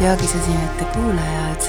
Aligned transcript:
armsad 0.00 0.08
joogisosinate 0.08 0.84
kuulajad. 0.94 1.62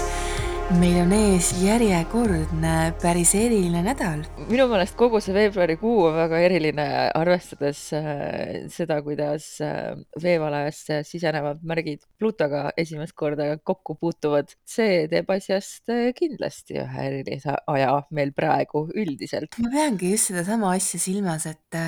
meil 0.79 0.90
on 1.11 1.17
ees 1.17 1.49
järjekordne 1.59 2.93
päris 3.01 3.33
eriline 3.35 3.81
nädal. 3.83 4.21
minu 4.47 4.67
meelest 4.71 4.95
kogu 4.95 5.19
see 5.19 5.33
veebruarikuu 5.35 6.05
on 6.07 6.13
väga 6.15 6.39
eriline, 6.45 6.85
arvestades 7.17 7.81
äh, 7.97 8.61
seda, 8.71 9.01
kuidas 9.03 9.47
äh, 9.65 9.97
veevalajasse 10.23 11.01
sisenevad 11.07 11.65
märgid 11.67 12.05
Plutoga 12.19 12.69
esimest 12.79 13.15
korda 13.19 13.57
kokku 13.57 13.97
puutuvad. 13.99 14.55
see 14.63 15.09
teeb 15.11 15.33
asjast 15.35 15.91
äh, 15.91 16.13
kindlasti 16.15 16.79
ühe 16.79 17.07
erilise 17.09 17.57
aja 17.73 17.91
meil 18.15 18.31
praegu 18.31 18.85
üldiselt. 18.95 19.59
ma 19.59 19.73
peangi 19.73 20.13
just 20.13 20.31
sedasama 20.31 20.71
asja 20.77 21.01
silmas, 21.09 21.49
et, 21.51 21.81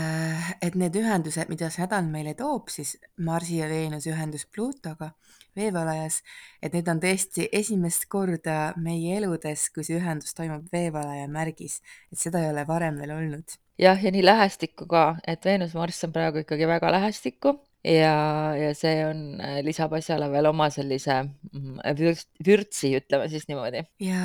et 0.59 0.75
need 0.75 0.99
ühendused, 0.99 1.47
mida 1.53 1.71
see 1.71 1.85
nädal 1.85 2.11
meile 2.11 2.35
toob, 2.35 2.67
siis 2.75 2.97
Marsi 3.23 3.61
ja 3.61 3.71
Veenuse 3.71 4.11
ühendus 4.11 4.49
Plutoga 4.51 5.13
veevalajas, 5.55 6.21
et 6.63 6.73
need 6.73 6.89
on 6.89 6.99
tõesti 7.03 7.47
esimest 7.53 8.07
korda 8.11 8.73
meie 8.81 9.12
eludes, 9.17 9.67
kui 9.73 9.85
see 9.87 9.99
ühendus 9.99 10.35
toimub 10.37 10.69
veevalaja 10.73 11.27
märgis, 11.31 11.81
et 12.11 12.21
seda 12.21 12.41
ei 12.43 12.51
ole 12.53 12.65
varem 12.67 12.99
veel 13.01 13.15
olnud. 13.17 13.59
jah, 13.81 13.99
ja 13.99 14.13
nii 14.13 14.25
lähestikku 14.25 14.87
ka, 14.89 15.05
et 15.27 15.45
Veenus-Marss 15.45 16.07
on 16.07 16.15
praegu 16.15 16.43
ikkagi 16.43 16.67
väga 16.69 16.91
lähestikku 16.93 17.57
ja, 17.83 18.15
ja 18.55 18.71
see 18.77 19.03
on, 19.05 19.23
äh, 19.43 19.59
lisab 19.65 19.93
asjale 19.97 20.29
veel 20.31 20.47
oma 20.47 20.69
sellise 20.73 21.19
mm, 21.25 21.81
vürts, 21.99 22.27
vürtsi, 22.47 22.93
ütleme 22.99 23.27
siis 23.31 23.47
niimoodi. 23.49 23.83
ja 24.03 24.23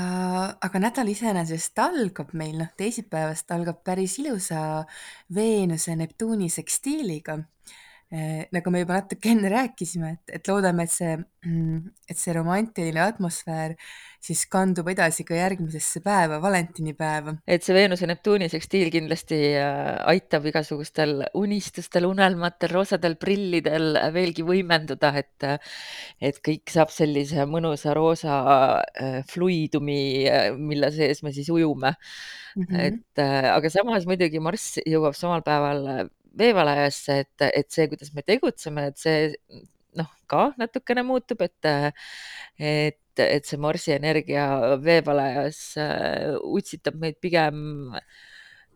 aga 0.64 0.82
nädal 0.82 1.10
iseenesest 1.10 1.78
algab 1.82 2.32
meil, 2.38 2.56
noh, 2.62 2.70
teisipäevast 2.78 3.50
algab 3.54 3.82
päris 3.86 4.18
ilusa 4.22 4.84
Veenuse 5.34 5.96
Neptuuni 5.98 6.50
sekstiiliga 6.52 7.41
nagu 8.08 8.70
me 8.72 8.80
juba 8.80 9.02
natuke 9.02 9.34
enne 9.34 9.50
rääkisime, 9.52 10.14
et, 10.16 10.36
et 10.38 10.48
loodame, 10.48 10.86
et 10.88 10.92
see, 10.92 11.16
mm, 11.44 11.80
et 12.08 12.16
see 12.16 12.32
romantiline 12.32 13.02
atmosfäär 13.04 13.74
siis 14.24 14.46
kandub 14.50 14.88
edasi 14.90 15.22
ka 15.26 15.36
järgmisesse 15.36 16.00
päeva, 16.02 16.40
valentinipäeva. 16.42 17.36
et 17.46 17.62
see 17.62 17.76
Veenuse 17.76 18.06
Neptuuni 18.08 18.48
sekstiil 18.50 18.90
kindlasti 18.94 19.38
äh, 19.60 19.92
aitab 20.10 20.48
igasugustel 20.50 21.22
unistustel, 21.38 22.08
unelmatel, 22.08 22.72
roosadel 22.74 23.14
prillidel 23.20 24.00
veelgi 24.14 24.46
võimenduda, 24.46 25.12
et, 25.20 25.46
et 26.20 26.40
kõik 26.44 26.74
saab 26.74 26.90
sellise 26.94 27.46
mõnusa 27.50 27.94
roosa 27.96 28.40
äh, 28.80 29.20
fluidumi, 29.30 30.00
mille 30.58 30.90
sees 30.94 31.22
me 31.22 31.32
siis 31.36 31.52
ujume 31.54 31.92
mm. 31.92 32.64
-hmm. 32.64 32.80
et 32.88 33.24
aga 33.54 33.70
samas 33.70 34.06
muidugi 34.08 34.42
Marss 34.42 34.80
jõuab 34.86 35.14
samal 35.14 35.44
päeval 35.46 36.08
veevalajasse, 36.38 37.18
et, 37.24 37.46
et 37.48 37.70
see, 37.72 37.88
kuidas 37.90 38.12
me 38.14 38.24
tegutseme, 38.26 38.88
et 38.90 38.98
see 39.00 39.62
noh, 39.98 40.10
ka 40.30 40.48
natukene 40.60 41.04
muutub, 41.06 41.42
et, 41.46 41.70
et, 42.58 43.22
et 43.24 43.48
see 43.48 43.60
Marsi 43.60 43.94
energia 43.96 44.48
veevalajas 44.84 45.62
äh, 45.82 46.36
utsitab 46.58 46.98
meid 47.00 47.18
pigem 47.24 47.96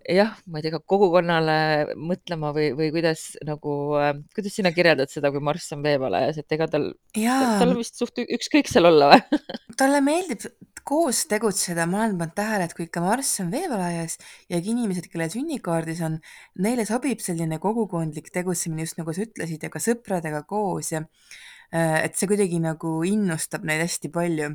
jah, 0.09 0.35
ma 0.51 0.61
ei 0.61 0.67
tea, 0.67 0.81
kogukonnale 0.89 1.95
mõtlema 1.99 2.53
või, 2.57 2.71
või 2.79 2.91
kuidas 2.95 3.33
nagu, 3.47 3.75
äh, 4.01 4.13
kuidas 4.35 4.57
sina 4.59 4.73
kirjeldad 4.75 5.13
seda, 5.13 5.31
kui 5.35 5.43
Marss 5.45 5.75
on 5.77 5.85
veevalajas, 5.85 6.41
et 6.43 6.57
ega 6.57 6.69
tal, 6.71 6.91
tal 7.15 7.73
on 7.73 7.79
vist 7.81 8.01
suht 8.01 8.23
ükskõik 8.23 8.71
seal 8.71 8.89
olla 8.91 9.13
või? 9.13 9.41
Talle 9.81 10.03
meeldib 10.05 10.47
koos 10.87 11.23
tegutseda, 11.31 11.87
ma 11.87 12.03
olen 12.03 12.19
pannud 12.19 12.37
tähele, 12.39 12.67
et 12.67 12.75
kui 12.77 12.89
ikka 12.89 13.05
Marss 13.05 13.41
on 13.45 13.53
veevalajas 13.53 14.19
ja 14.51 14.59
inimesed, 14.59 15.07
kelle 15.13 15.29
sünnikaardis 15.33 16.03
on, 16.07 16.19
neile 16.63 16.87
sobib 16.89 17.23
selline 17.23 17.61
kogukondlik 17.63 18.33
tegutsemine, 18.35 18.87
just 18.87 18.99
nagu 19.01 19.15
sa 19.15 19.27
ütlesid, 19.27 19.63
ja 19.63 19.73
ka 19.73 19.83
sõpradega 19.83 20.43
koos 20.49 20.93
ja 20.95 21.05
äh, 21.05 22.03
et 22.03 22.19
see 22.19 22.31
kuidagi 22.31 22.61
nagu 22.63 23.01
innustab 23.09 23.67
neid 23.69 23.85
hästi 23.87 24.13
palju 24.13 24.53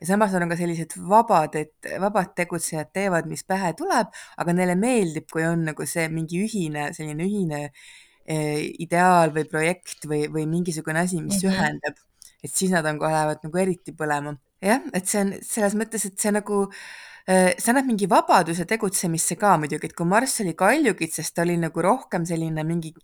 ja 0.00 0.06
samas 0.06 0.34
on 0.38 0.48
ka 0.50 0.56
sellised 0.58 0.94
vabad, 1.10 1.56
et 1.58 1.88
vabad 2.00 2.34
tegutsejad 2.38 2.90
teevad, 2.94 3.28
mis 3.30 3.44
pähe 3.46 3.72
tuleb, 3.78 4.12
aga 4.38 4.54
neile 4.54 4.76
meeldib, 4.78 5.26
kui 5.32 5.46
on 5.46 5.66
nagu 5.72 5.86
see 5.88 6.06
mingi 6.12 6.42
ühine, 6.46 6.88
selline 6.96 7.26
ühine 7.26 7.64
eh, 7.66 8.68
ideaal 8.84 9.34
või 9.34 9.48
projekt 9.50 10.06
või, 10.10 10.26
või 10.32 10.46
mingisugune 10.50 11.02
asi, 11.02 11.22
mis 11.22 11.42
mm 11.42 11.48
-hmm. 11.48 11.56
ühendab. 11.56 12.04
et 12.44 12.54
siis 12.54 12.70
nad 12.70 12.86
on 12.86 13.00
lähevad 13.02 13.42
nagu 13.42 13.58
eriti 13.58 13.92
põlema. 13.92 14.36
jah, 14.62 14.82
et 14.92 15.06
see 15.06 15.20
on 15.20 15.34
selles 15.42 15.74
mõttes, 15.74 16.06
et 16.06 16.18
see 16.18 16.30
nagu 16.30 16.68
eh, 17.26 17.54
see 17.58 17.72
annab 17.72 17.90
mingi 17.90 18.06
vabaduse 18.06 18.64
tegutsemisse 18.64 19.36
ka 19.36 19.56
muidugi, 19.58 19.86
et 19.90 19.96
kui 19.96 20.06
Marss 20.06 20.40
oli 20.40 20.54
kaljukitses, 20.54 21.32
ta 21.32 21.42
oli 21.42 21.56
nagu 21.56 21.82
rohkem 21.82 22.24
selline 22.24 22.64
mingi 22.64 22.94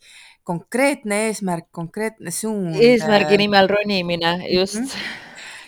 konkreetne 0.44 1.26
eesmärk, 1.26 1.72
konkreetne 1.72 2.30
suund. 2.30 2.76
eesmärgi 2.76 3.36
nimel 3.36 3.68
ronimine, 3.68 4.38
just 4.50 4.78
mm. 4.78 4.86
-hmm 4.86 5.23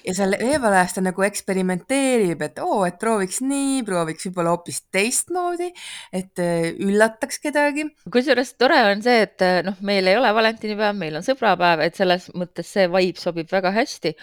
ja 0.07 0.15
seal 0.15 0.37
eemalajast 0.39 0.99
ta 0.99 1.03
nagu 1.05 1.25
eksperimenteerib, 1.27 2.43
et 2.47 2.61
oo, 2.63 2.81
et 2.87 2.99
prooviks 3.01 3.41
nii, 3.45 3.83
prooviks 3.87 4.29
võib-olla 4.29 4.55
hoopis 4.55 4.81
teistmoodi, 4.95 5.71
et 6.15 6.43
äh, 6.43 6.69
üllataks 6.87 7.41
kedagi. 7.43 7.89
kusjuures 8.13 8.55
tore 8.61 8.79
on 8.93 9.03
see, 9.05 9.25
et 9.27 9.45
äh, 9.45 9.61
noh, 9.67 9.79
meil 9.87 10.07
ei 10.07 10.19
ole 10.19 10.33
valentinipäev, 10.37 10.99
meil 10.99 11.19
on 11.19 11.27
sõbrapäev, 11.27 11.83
et 11.87 11.99
selles 11.99 12.29
mõttes 12.39 12.71
see 12.71 12.87
vibe 12.93 13.23
sobib 13.23 13.51
väga 13.53 13.75
hästi, 13.75 14.15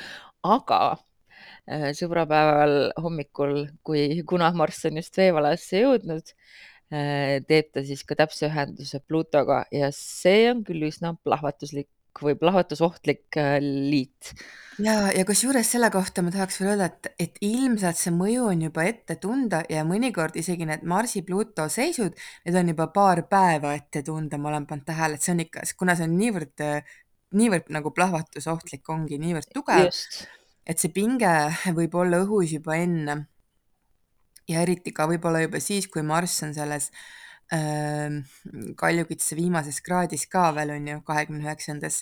aga 0.56 0.82
äh, 0.94 1.90
sõbrapäeval 2.00 2.78
hommikul, 3.04 3.58
kui 3.84 4.22
Kunamarss 4.30 4.88
on 4.90 5.02
just 5.04 5.20
veevalajasse 5.20 5.84
jõudnud, 5.84 6.38
teeb 6.94 7.72
ta 7.74 7.82
siis 7.82 8.04
ka 8.06 8.14
täpse 8.14 8.46
ühenduse 8.46 9.00
Plutoga 9.02 9.64
ja 9.74 9.88
see 9.98 10.44
on 10.52 10.60
küll 10.68 10.84
üsna 10.86 11.16
plahvatuslik 11.26 11.88
või 12.22 12.36
plahvatusohtlik 12.38 13.40
liit 13.64 14.34
ja, 14.82 14.96
ja 15.14 15.24
kusjuures 15.26 15.70
selle 15.76 15.90
kohta 15.94 16.24
ma 16.26 16.32
tahaks 16.34 16.60
veel 16.62 16.74
öelda, 16.74 16.90
et, 16.90 17.10
et 17.26 17.40
ilmselt 17.46 18.00
see 18.00 18.14
mõju 18.16 18.48
on 18.52 18.66
juba 18.68 18.86
ette 18.90 19.18
tunda 19.22 19.64
ja 19.70 19.84
mõnikord 19.88 20.38
isegi 20.40 20.68
need 20.70 20.86
Marsi-Pluto 20.90 21.68
seisud, 21.72 22.18
need 22.46 22.60
on 22.60 22.72
juba 22.74 22.88
paar 22.96 23.24
päeva 23.30 23.74
ette 23.78 24.04
tunda, 24.06 24.40
ma 24.42 24.52
olen 24.52 24.68
pannud 24.70 24.88
tähele, 24.88 25.18
et 25.18 25.26
see 25.26 25.36
on 25.36 25.44
ikka, 25.46 25.66
kuna 25.80 25.98
see 26.00 26.08
on 26.10 26.16
niivõrd, 26.20 26.66
niivõrd 27.40 27.74
nagu 27.74 27.94
plahvatusohtlik 27.96 28.90
ongi, 28.94 29.20
niivõrd 29.22 29.52
tugev, 29.54 29.90
et 30.66 30.80
see 30.80 30.94
pinge 30.94 31.34
võib 31.78 31.98
olla 32.00 32.24
õhus 32.26 32.58
juba 32.58 32.78
enne. 32.80 33.24
ja 34.48 34.62
eriti 34.62 34.92
ka 34.92 35.08
võib-olla 35.08 35.46
juba 35.46 35.60
siis, 35.64 35.88
kui 35.88 36.02
Marss 36.04 36.44
on 36.44 36.54
selles 36.54 36.90
äh, 36.90 37.23
Kaljukitse 38.80 39.36
viimases 39.38 39.82
kraadis 39.86 40.26
ka 40.32 40.48
veel 40.56 40.72
on 40.74 40.88
ju, 40.90 41.02
kahekümne 41.06 41.44
üheksandas, 41.46 42.00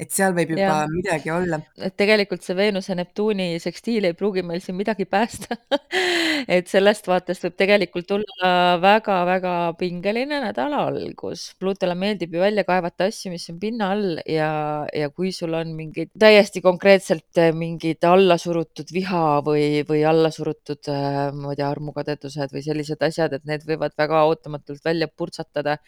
et 0.00 0.14
seal 0.14 0.32
võib 0.36 0.54
juba 0.54 0.62
ja. 0.62 0.76
midagi 0.88 1.32
olla. 1.34 1.60
et 1.76 1.96
tegelikult 1.98 2.44
see 2.46 2.56
Veenuse 2.56 2.96
Neptuuni 2.96 3.58
sekstiil 3.60 4.08
ei 4.08 4.16
pruugi 4.16 4.44
meil 4.46 4.62
siin 4.64 4.78
midagi 4.78 5.04
päästa 5.04 5.58
et 6.56 6.70
sellest 6.70 7.08
vaatest 7.08 7.44
võib 7.46 7.56
tegelikult 7.58 8.14
olla 8.16 8.50
väga-väga 8.82 9.54
pingeline 9.80 10.40
nädala 10.44 10.84
algus. 10.88 11.50
Plutole 11.60 11.96
meeldib 11.98 12.34
ju 12.34 12.42
välja 12.42 12.64
kaevata 12.66 13.08
asju, 13.10 13.32
mis 13.34 13.46
on 13.52 13.60
pinna 13.60 13.90
all 13.94 14.18
ja, 14.28 14.50
ja 14.94 15.10
kui 15.14 15.32
sul 15.36 15.54
on 15.56 15.74
mingid 15.76 16.12
täiesti 16.20 16.62
konkreetselt 16.64 17.42
mingid 17.56 18.04
allasurutud 18.08 18.90
viha 18.94 19.24
või, 19.46 19.84
või 19.88 20.04
allasurutud, 20.08 20.90
ma 21.36 21.52
ei 21.52 21.60
tea, 21.60 21.68
armukadedused 21.70 22.54
või 22.54 22.64
sellised 22.64 23.04
asjad, 23.04 23.36
et 23.36 23.46
need 23.48 23.64
võivad 23.68 23.96
väga 23.98 24.24
ootamatult 24.30 24.84
välja 24.84 24.93
välja 24.94 25.10
purtsatada. 25.10 25.78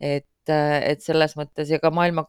et, 0.00 0.48
et 0.48 1.00
selles 1.04 1.36
mõttes 1.36 1.70
ja 1.70 1.80
ka 1.82 1.92
maailma 1.94 2.26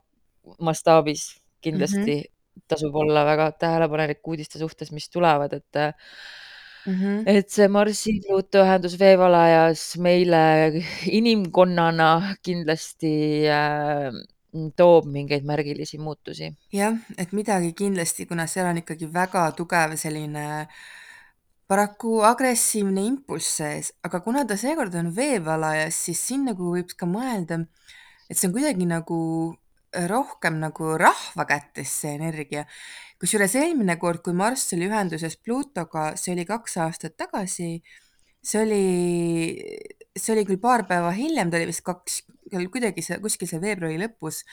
mastaabis 0.59 1.41
kindlasti 1.62 2.15
mm 2.15 2.21
-hmm. 2.21 2.63
tasub 2.68 2.95
olla 2.95 3.25
väga 3.25 3.51
tähelepanelik 3.51 4.27
uudiste 4.27 4.59
suhtes, 4.59 4.91
mis 4.91 5.09
tulevad, 5.09 5.53
et 5.53 5.75
mm. 6.85 6.94
-hmm. 6.94 7.24
et 7.25 7.50
see 7.50 7.68
Marsi-Pluuto 7.68 8.63
ühendus 8.63 9.00
veevalajas 9.00 9.97
meile 9.97 10.71
inimkonnana 11.19 12.35
kindlasti 12.44 13.44
äh, 13.50 14.13
toob 14.75 15.06
mingeid 15.06 15.44
märgilisi 15.44 15.97
muutusi. 15.97 16.53
jah, 16.74 16.95
et 17.18 17.31
midagi 17.31 17.74
kindlasti, 17.74 18.25
kuna 18.25 18.47
seal 18.47 18.68
on 18.68 18.77
ikkagi 18.77 19.13
väga 19.13 19.51
tugev 19.51 19.95
selline 19.95 20.45
äh, 20.62 20.68
paraku 21.68 22.22
agressiivne 22.24 23.04
impulss 23.10 23.60
sees, 23.60 23.92
aga 24.08 24.22
kuna 24.24 24.46
ta 24.48 24.56
seekord 24.60 24.96
on 24.96 25.12
veevalajas, 25.16 26.00
siis 26.08 26.22
siin 26.30 26.46
nagu 26.48 26.72
võib 26.72 26.94
ka 26.98 27.10
mõelda, 27.10 27.60
et 28.28 28.40
see 28.40 28.48
on 28.48 28.56
kuidagi 28.56 28.88
nagu 28.88 29.19
äh, 29.92 30.08
rohkem 30.08 30.62
nagu 30.64 30.96
rahva 31.00 31.48
kätes, 31.50 31.92
see 32.04 32.16
energia. 32.16 32.66
kusjuures 33.19 33.58
eelmine 33.60 33.98
kord, 34.00 34.24
kui 34.24 34.36
Marss 34.38 34.74
oli 34.78 34.88
ühenduses 34.88 35.36
Pluutoga, 35.44 36.14
see 36.16 36.36
oli 36.38 36.48
kaks 36.48 36.78
aastat 36.86 37.18
tagasi, 37.19 37.81
see 38.40 38.63
oli, 38.63 38.84
see 40.16 40.36
oli 40.38 40.48
küll 40.48 40.63
paar 40.63 40.88
päeva 40.88 41.12
hiljem, 41.12 41.52
ta 41.52 41.60
oli 41.60 41.72
vist 41.74 41.84
kaks, 41.84 42.22
kuidagi 42.72 43.04
see, 43.04 43.20
kuskil 43.20 43.50
see 43.50 43.60
veebruari 43.60 44.00
lõpus, 44.06 44.46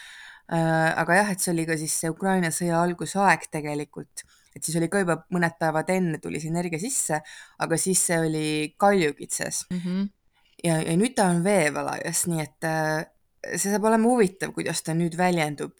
äh, 0.50 0.90
aga 0.99 1.22
jah, 1.22 1.34
et 1.37 1.44
see 1.44 1.55
oli 1.55 1.69
ka 1.70 1.78
siis 1.78 1.94
see 1.94 2.10
Ukraina 2.10 2.50
sõja 2.50 2.82
algusaeg 2.82 3.46
tegelikult 3.55 4.26
et 4.54 4.62
siis 4.62 4.76
oli 4.78 4.88
ka 4.88 5.02
juba 5.02 5.18
mõned 5.34 5.56
päevad 5.60 5.90
enne 5.94 6.20
tuli 6.22 6.40
see 6.42 6.52
energia 6.52 6.80
sisse, 6.82 7.20
aga 7.58 7.78
siis 7.80 8.02
see 8.06 8.20
oli 8.20 8.46
kaljukitses 8.78 9.64
mm. 9.70 9.80
-hmm. 9.84 10.08
ja, 10.64 10.78
ja 10.82 10.96
nüüd 11.00 11.16
ta 11.18 11.28
on 11.32 11.44
veevalajas, 11.44 12.26
nii 12.30 12.44
et, 12.44 12.70
see 13.52 13.70
saab 13.70 13.85
olema 13.88 14.08
huvitav, 14.08 14.52
kuidas 14.56 14.81
ta 14.85 14.94
nüüd 14.96 15.14
väljendub, 15.19 15.73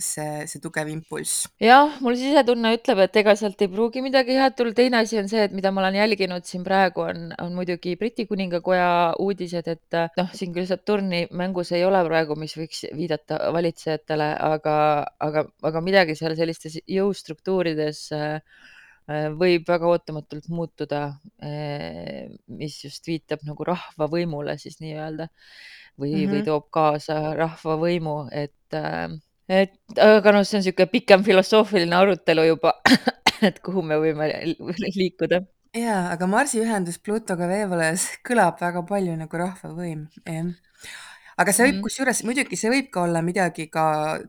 see, 0.00 0.44
see 0.50 0.62
tugev 0.62 0.88
impulss. 0.92 1.46
jah, 1.62 1.98
mul 2.04 2.16
sisetunne 2.18 2.72
ütleb, 2.76 3.02
et 3.04 3.18
ega 3.22 3.34
sealt 3.38 3.60
ei 3.64 3.70
pruugi 3.72 4.02
midagi 4.04 4.38
head 4.38 4.56
tulla. 4.58 4.74
teine 4.76 5.00
asi 5.02 5.20
on 5.20 5.28
see, 5.30 5.44
et 5.46 5.54
mida 5.56 5.72
ma 5.74 5.84
olen 5.84 6.00
jälginud 6.00 6.48
siin 6.48 6.64
praegu, 6.66 7.04
on, 7.06 7.30
on 7.42 7.54
muidugi 7.56 7.96
Briti 8.00 8.26
kuningakoja 8.30 8.90
uudised, 9.22 9.70
et 9.74 10.00
noh, 10.18 10.32
siin 10.36 10.54
küll 10.56 10.68
Saturni 10.70 11.26
mängus 11.36 11.72
ei 11.76 11.84
ole 11.86 12.02
praegu, 12.06 12.36
mis 12.40 12.56
võiks 12.58 12.84
viidata 12.96 13.40
valitsejatele, 13.54 14.32
aga, 14.50 14.76
aga, 15.28 15.46
aga 15.70 15.84
midagi 15.84 16.16
seal 16.18 16.36
sellistes 16.38 16.80
jõustruktuurides 16.88 18.06
võib 19.40 19.66
väga 19.66 19.88
ootamatult 19.90 20.46
muutuda, 20.54 21.00
mis 22.60 22.76
just 22.84 23.08
viitab 23.10 23.42
nagu 23.48 23.66
rahvavõimule 23.66 24.54
siis 24.60 24.78
nii-öelda 24.84 25.26
või 25.98 26.12
mm, 26.12 26.20
-hmm. 26.20 26.32
või 26.34 26.46
toob 26.46 26.68
kaasa 26.74 27.34
rahvavõimu, 27.38 28.16
et 28.32 28.54
et 29.50 29.98
aga 29.98 30.34
noh, 30.34 30.44
see 30.46 30.58
on 30.58 30.64
niisugune 30.64 30.90
pikem 30.92 31.24
filosoofiline 31.26 31.96
arutelu 31.96 32.46
juba, 32.52 32.76
et 33.48 33.58
kuhu 33.64 33.82
me 33.82 33.98
võime 34.00 34.30
liikuda. 34.96 35.42
jaa, 35.76 36.02
aga 36.14 36.30
Marsi 36.30 36.62
ühendus 36.62 37.00
Pluutoga 37.02 37.48
veevalajas 37.50 38.06
kõlab 38.26 38.60
väga 38.62 38.84
palju 38.86 39.16
nagu 39.18 39.42
rahvavõim, 39.42 40.06
jah. 40.26 40.50
aga 41.36 41.52
see 41.52 41.66
võib 41.66 41.78
mm., 41.78 41.84
kusjuures 41.86 42.24
muidugi 42.28 42.58
see 42.60 42.72
võib 42.72 42.90
ka 42.94 43.06
olla 43.08 43.22
midagi 43.26 43.68
ka 43.72 43.84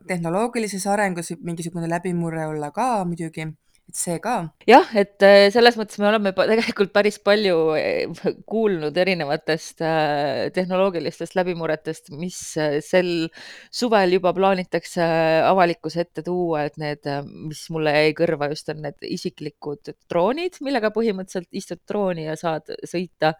tehnoloogilises 0.08 0.86
arengus, 0.90 1.34
mingisugune 1.40 1.90
läbimurre 1.90 2.48
olla 2.50 2.72
ka 2.74 3.04
muidugi 3.04 3.52
et 3.92 3.98
see 4.00 4.18
ka. 4.24 4.34
jah, 4.66 4.88
et 4.96 5.20
äh, 5.26 5.50
selles 5.52 5.76
mõttes 5.76 5.98
me 6.00 6.08
oleme 6.08 6.32
tegelikult 6.32 6.92
päris 6.94 7.18
palju 7.22 7.56
äh, 7.76 8.24
kuulnud 8.48 8.96
erinevatest 8.96 9.82
äh, 9.84 10.48
tehnoloogilistest 10.56 11.36
läbimurretest, 11.36 12.08
mis 12.16 12.38
sel 12.86 13.10
suvel 13.74 14.16
juba 14.16 14.32
plaanitakse 14.36 15.04
avalikkuse 15.44 16.04
ette 16.06 16.24
tuua, 16.24 16.64
et 16.68 16.78
need, 16.80 17.08
mis 17.50 17.64
mulle 17.74 17.92
jäi 17.98 18.14
kõrva 18.22 18.48
just 18.52 18.70
on 18.72 18.82
need 18.86 19.08
isiklikud 19.12 19.92
droonid, 20.10 20.56
millega 20.64 20.92
põhimõtteliselt 20.94 21.50
istud 21.52 21.82
drooni 21.88 22.26
ja 22.30 22.38
saad 22.40 22.72
sõita, 22.88 23.34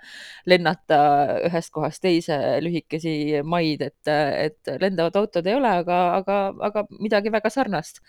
lennata 0.50 1.00
ühest 1.48 1.72
kohast 1.72 2.04
teise 2.04 2.38
lühikesi 2.64 3.40
maid, 3.46 3.86
et, 3.88 4.12
et 4.12 4.74
lendavad 4.82 5.16
autod 5.22 5.48
ei 5.48 5.56
ole, 5.56 5.72
aga, 5.82 6.02
aga, 6.20 6.40
aga 6.68 6.86
midagi 6.98 7.32
väga 7.32 7.52
sarnast. 7.52 8.02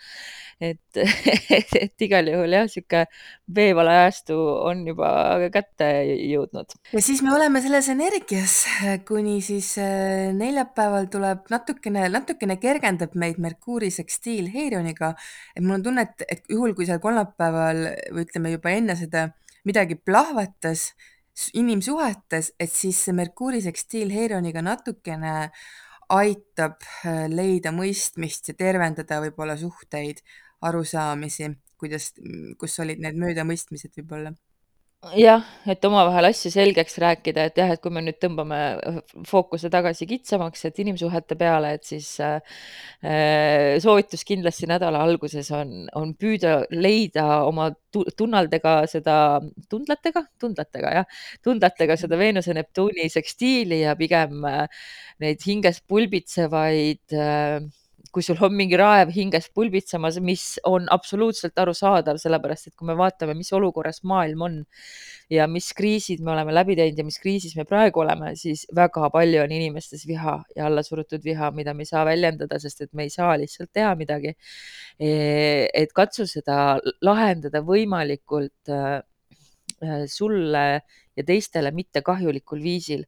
et, 0.62 0.98
et 1.84 2.04
igal 2.06 2.28
juhul 2.30 2.33
jah, 2.54 2.68
sihuke 2.70 3.04
veevalajastu 3.54 4.36
on 4.68 4.82
juba 4.88 5.10
kätte 5.54 5.88
jõudnud. 6.30 6.74
ja 6.92 7.02
siis 7.04 7.22
me 7.22 7.34
oleme 7.34 7.62
selles 7.64 7.88
energias, 7.92 8.56
kuni 9.08 9.40
siis 9.44 9.74
äh, 9.82 10.32
neljapäeval 10.36 11.08
tuleb 11.12 11.48
natukene, 11.52 12.08
natukene 12.12 12.58
kergendab 12.62 13.14
meid 13.14 13.40
Merkuuri 13.42 13.90
sekstiil 13.94 14.50
Heirioniga. 14.54 15.14
et 15.56 15.62
mul 15.62 15.78
on 15.78 15.88
tunne, 15.88 16.08
et, 16.08 16.28
et 16.28 16.44
juhul, 16.50 16.74
kui 16.74 16.86
seal 16.88 17.02
kolmapäeval 17.02 17.86
või 18.12 18.26
ütleme 18.26 18.54
juba 18.54 18.74
enne 18.74 18.96
seda 18.98 19.28
midagi 19.64 19.96
plahvatas 19.96 20.92
inimsuhetes, 21.54 22.52
et 22.60 22.70
siis 22.70 23.00
see 23.06 23.16
Merkuuri 23.16 23.62
sekstiil 23.64 24.12
Heirioniga 24.14 24.62
natukene 24.62 25.50
aitab 26.14 26.82
äh, 26.84 27.26
leida 27.32 27.72
mõistmist 27.74 28.50
ja 28.50 28.56
tervendada 28.58 29.20
võib-olla 29.24 29.56
suhteid, 29.58 30.20
arusaamisi 30.64 31.50
kuidas, 31.84 32.10
kus 32.60 32.80
olid 32.84 33.04
need 33.04 33.20
möödamõistmised 33.20 33.94
võib-olla? 34.00 34.34
jah, 35.12 35.44
et 35.68 35.84
omavahel 35.84 36.28
asju 36.30 36.50
selgeks 36.54 36.96
rääkida, 37.02 37.46
et 37.48 37.58
jah, 37.60 37.72
et 37.74 37.82
kui 37.82 37.92
me 37.92 38.00
nüüd 38.04 38.16
tõmbame 38.22 38.58
fookuse 39.28 39.68
tagasi 39.72 40.06
kitsamaks, 40.08 40.64
et 40.68 40.80
inimsuhete 40.84 41.36
peale, 41.40 41.74
et 41.76 41.84
siis 41.88 42.08
äh, 42.24 42.40
soovitus 43.84 44.24
kindlasti 44.26 44.68
nädala 44.70 45.02
alguses 45.04 45.50
on, 45.56 45.84
on 45.98 46.14
püüda 46.16 46.56
leida 46.72 47.26
oma 47.44 47.70
tunnaldega 47.92 48.76
seda, 48.90 49.16
tundlatega, 49.70 50.24
tundlatega 50.40 50.96
jah, 51.00 51.22
tundlatega 51.44 51.98
seda 52.00 52.18
Veenuse 52.20 52.56
Neptuuni 52.56 53.10
sekstiili 53.12 53.82
ja 53.84 53.96
pigem 53.98 54.44
äh, 54.48 54.64
neid 55.22 55.44
hinges 55.46 55.82
pulbitsevaid 55.88 57.18
äh, 57.18 57.60
kui 58.14 58.22
sul 58.22 58.38
on 58.46 58.54
mingi 58.54 58.78
raev 58.78 59.10
hinges 59.14 59.48
pulbitsemas, 59.54 60.20
mis 60.22 60.44
on 60.70 60.86
absoluutselt 60.94 61.58
arusaadav, 61.58 62.20
sellepärast 62.22 62.70
et 62.70 62.74
kui 62.78 62.86
me 62.86 62.94
vaatame, 62.98 63.34
mis 63.34 63.50
olukorras 63.56 64.04
maailm 64.06 64.44
on 64.46 64.58
ja 65.32 65.48
mis 65.50 65.72
kriisid 65.74 66.22
me 66.22 66.34
oleme 66.34 66.54
läbi 66.54 66.76
teinud 66.78 67.00
ja 67.00 67.06
mis 67.06 67.18
kriisis 67.22 67.56
me 67.58 67.66
praegu 67.68 68.04
oleme, 68.04 68.34
siis 68.38 68.66
väga 68.76 69.08
palju 69.14 69.42
on 69.42 69.54
inimestes 69.56 70.06
viha 70.06 70.36
ja 70.56 70.68
allasurutud 70.68 71.24
viha, 71.24 71.50
mida 71.56 71.74
me 71.74 71.82
ei 71.82 71.90
saa 71.90 72.04
väljendada, 72.06 72.60
sest 72.62 72.84
et 72.86 72.92
me 72.92 73.08
ei 73.08 73.12
saa 73.14 73.34
lihtsalt 73.40 73.72
teha 73.74 73.94
midagi. 73.98 74.34
E, 75.00 75.10
et 75.74 75.94
katsu 75.96 76.28
seda 76.30 76.78
lahendada 77.02 77.64
võimalikult 77.66 78.70
äh, 78.70 79.00
sulle 80.06 80.64
ja 81.16 81.24
teistele 81.26 81.70
mittekahjulikul 81.74 82.62
viisil 82.62 83.04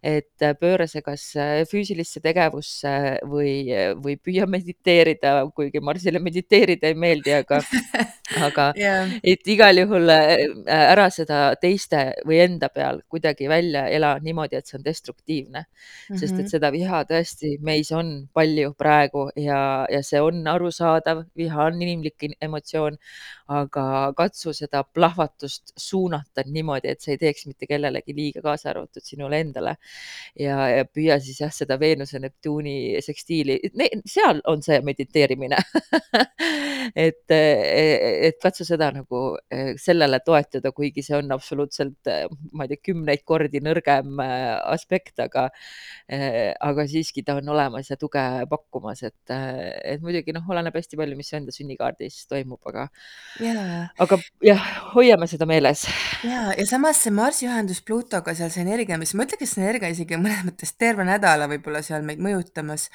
et 0.00 0.40
äh, 0.40 0.54
pööra 0.56 0.86
see 0.88 1.02
kas 1.04 1.24
äh, 1.36 1.62
füüsilisse 1.68 2.22
tegevusse 2.24 2.92
või, 3.28 3.68
või 4.00 4.16
püüa 4.16 4.46
mediteerida, 4.48 5.42
kuigi 5.52 5.82
Marsile 5.84 6.22
mediteerida 6.24 6.88
ei 6.88 6.96
meeldi, 6.96 7.34
aga 7.36 7.60
aga 8.46 8.66
yeah. 8.78 9.10
et 9.20 9.44
igal 9.52 9.76
juhul 9.76 10.08
äh, 10.14 10.46
ära 10.70 11.08
seda 11.12 11.42
teiste 11.60 12.14
või 12.24 12.40
enda 12.46 12.70
peal 12.72 13.02
kuidagi 13.12 13.48
välja 13.50 13.86
ela 13.92 14.14
niimoodi, 14.24 14.56
et 14.56 14.70
see 14.70 14.78
on 14.78 14.86
destruktiivne 14.86 15.64
mm. 15.66 15.66
-hmm. 15.68 16.16
sest 16.16 16.32
et 16.32 16.36
mm-hmm. 16.38 16.52
seda 16.54 16.72
viha 16.72 17.02
tõesti 17.10 17.52
meis 17.60 17.92
on 17.92 18.14
palju 18.32 18.72
praegu 18.78 19.28
ja, 19.36 19.84
ja 19.92 20.00
see 20.06 20.22
on 20.24 20.46
arusaadav, 20.48 21.26
viha 21.36 21.68
on 21.68 21.82
inimlik 21.82 22.24
emotsioon, 22.40 22.96
aga 23.52 23.84
katsu 24.16 24.56
seda 24.56 24.82
plahvatust 24.84 25.74
suunata 25.76 26.46
niimoodi, 26.46 26.88
et 26.88 27.04
see 27.04 27.18
ei 27.18 27.24
teeks 27.26 27.49
mitte 27.50 27.68
kellelegi 27.70 28.14
liiga, 28.16 28.44
kaasa 28.44 28.70
arvatud 28.72 29.04
sinule 29.04 29.40
endale 29.42 29.76
ja, 30.38 30.56
ja 30.70 30.86
püüa 30.86 31.18
siis 31.22 31.40
jah, 31.42 31.52
seda 31.54 31.78
Veenuse, 31.80 32.20
Neptuuni 32.22 33.00
sekstiili, 33.04 33.58
seal 34.08 34.42
on 34.50 34.62
see 34.64 34.80
mediteerimine 34.86 35.58
et, 37.06 37.26
et 37.30 38.40
katsu 38.42 38.66
seda 38.66 38.90
nagu 38.94 39.22
eh, 39.52 39.74
sellele 39.80 40.20
toetuda, 40.24 40.72
kuigi 40.76 41.04
see 41.04 41.18
on 41.18 41.30
absoluutselt, 41.34 42.10
ma 42.54 42.66
ei 42.66 42.72
tea, 42.72 42.84
kümneid 42.90 43.24
kordi 43.28 43.62
nõrgem 43.64 44.20
aspekt, 44.20 45.18
aga, 45.22 45.48
aga 46.10 46.86
siiski 46.90 47.24
ta 47.26 47.36
on 47.40 47.48
olemas 47.52 47.90
ja 47.90 47.98
tuge 48.00 48.22
pakkumas, 48.50 49.04
et, 49.08 49.34
et 49.34 50.02
muidugi 50.04 50.34
noh, 50.36 50.46
oleneb 50.50 50.76
hästi 50.76 50.98
palju, 51.00 51.18
mis 51.18 51.32
enda 51.36 51.54
sünnikaardis 51.54 52.22
toimub, 52.30 52.60
aga 52.70 52.88
yeah., 53.40 53.90
aga 54.00 54.18
jah, 54.44 54.66
hoiame 54.94 55.28
seda 55.30 55.48
meeles. 55.48 55.86
ja, 56.26 56.50
ja 56.56 56.66
samas 56.68 57.00
see 57.04 57.14
Marsi 57.14 57.39
ühendus 57.46 57.80
Pluutoga 57.86 58.34
seal, 58.36 58.50
see 58.52 58.64
energia, 58.64 58.98
mis 59.00 59.14
ma 59.16 59.26
ütleks, 59.26 59.54
see 59.54 59.64
energia 59.64 59.90
isegi 59.92 60.18
mõnes 60.20 60.44
mõttes 60.48 60.74
terve 60.78 61.06
nädala 61.08 61.48
võib-olla 61.50 61.82
seal 61.86 62.04
meid 62.06 62.22
mõjutamas, 62.22 62.88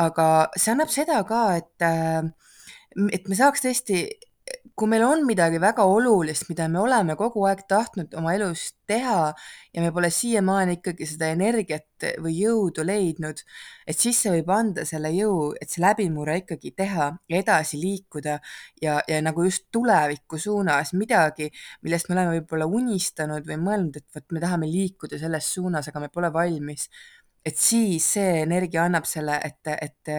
aga 0.00 0.28
see 0.56 0.74
annab 0.74 0.92
seda 0.92 1.22
ka, 1.28 1.42
et, 1.60 1.86
äh, 1.86 2.26
et 3.16 3.28
me 3.28 3.38
saaks 3.38 3.64
tõesti 3.66 4.04
kui 4.76 4.90
meil 4.92 5.06
on 5.06 5.22
midagi 5.24 5.56
väga 5.56 5.86
olulist, 5.88 6.50
mida 6.50 6.66
me 6.68 6.82
oleme 6.82 7.14
kogu 7.16 7.46
aeg 7.48 7.62
tahtnud 7.68 8.12
oma 8.20 8.34
elus 8.36 8.74
teha 8.88 9.30
ja 9.72 9.84
me 9.84 9.88
pole 9.94 10.10
siiamaani 10.12 10.74
ikkagi 10.76 11.06
seda 11.08 11.30
energiat 11.32 12.04
või 12.20 12.34
jõudu 12.42 12.84
leidnud, 12.84 13.40
et 13.88 13.96
siis 13.96 14.20
see 14.20 14.34
võib 14.34 14.52
anda 14.52 14.84
selle 14.84 15.08
jõu, 15.16 15.54
et 15.56 15.72
see 15.72 15.80
läbimurre 15.80 16.42
ikkagi 16.42 16.74
teha 16.76 17.08
ja 17.32 17.40
edasi 17.40 17.80
liikuda 17.80 18.36
ja, 18.84 18.98
ja 19.08 19.22
nagu 19.24 19.46
just 19.48 19.70
tuleviku 19.72 20.36
suunas 20.40 20.92
midagi, 20.92 21.48
millest 21.86 22.10
me 22.10 22.18
oleme 22.18 22.36
võib-olla 22.36 22.68
unistanud 22.68 23.48
või 23.48 23.58
mõelnud, 23.62 23.96
et 23.96 24.20
vot 24.20 24.36
me 24.36 24.44
tahame 24.44 24.68
liikuda 24.68 25.16
selles 25.22 25.48
suunas, 25.56 25.88
aga 25.88 26.04
me 26.04 26.12
pole 26.12 26.32
valmis. 26.34 26.90
et 27.46 27.56
siis 27.56 28.04
see 28.16 28.42
energia 28.42 28.84
annab 28.84 29.06
selle, 29.08 29.40
et, 29.40 29.72
et, 29.72 30.14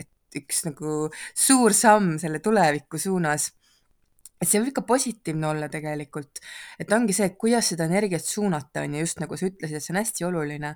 et 0.00 0.42
üks 0.42 0.64
nagu 0.66 1.10
suur 1.34 1.74
samm 1.76 2.16
selle 2.18 2.42
tuleviku 2.42 2.98
suunas 2.98 3.50
et 4.40 4.48
see 4.48 4.62
võib 4.62 4.74
ka 4.76 4.84
positiivne 4.88 5.48
olla 5.50 5.68
tegelikult, 5.72 6.40
et 6.80 6.92
ongi 6.96 7.14
see, 7.16 7.28
et 7.28 7.38
kuidas 7.40 7.72
seda 7.72 7.86
energiat 7.90 8.24
suunata, 8.24 8.84
on 8.86 8.96
ju, 8.96 9.04
just 9.04 9.20
nagu 9.20 9.36
sa 9.36 9.50
ütlesid, 9.50 9.76
et 9.76 9.84
see 9.84 9.94
on 9.94 10.00
hästi 10.00 10.26
oluline, 10.30 10.74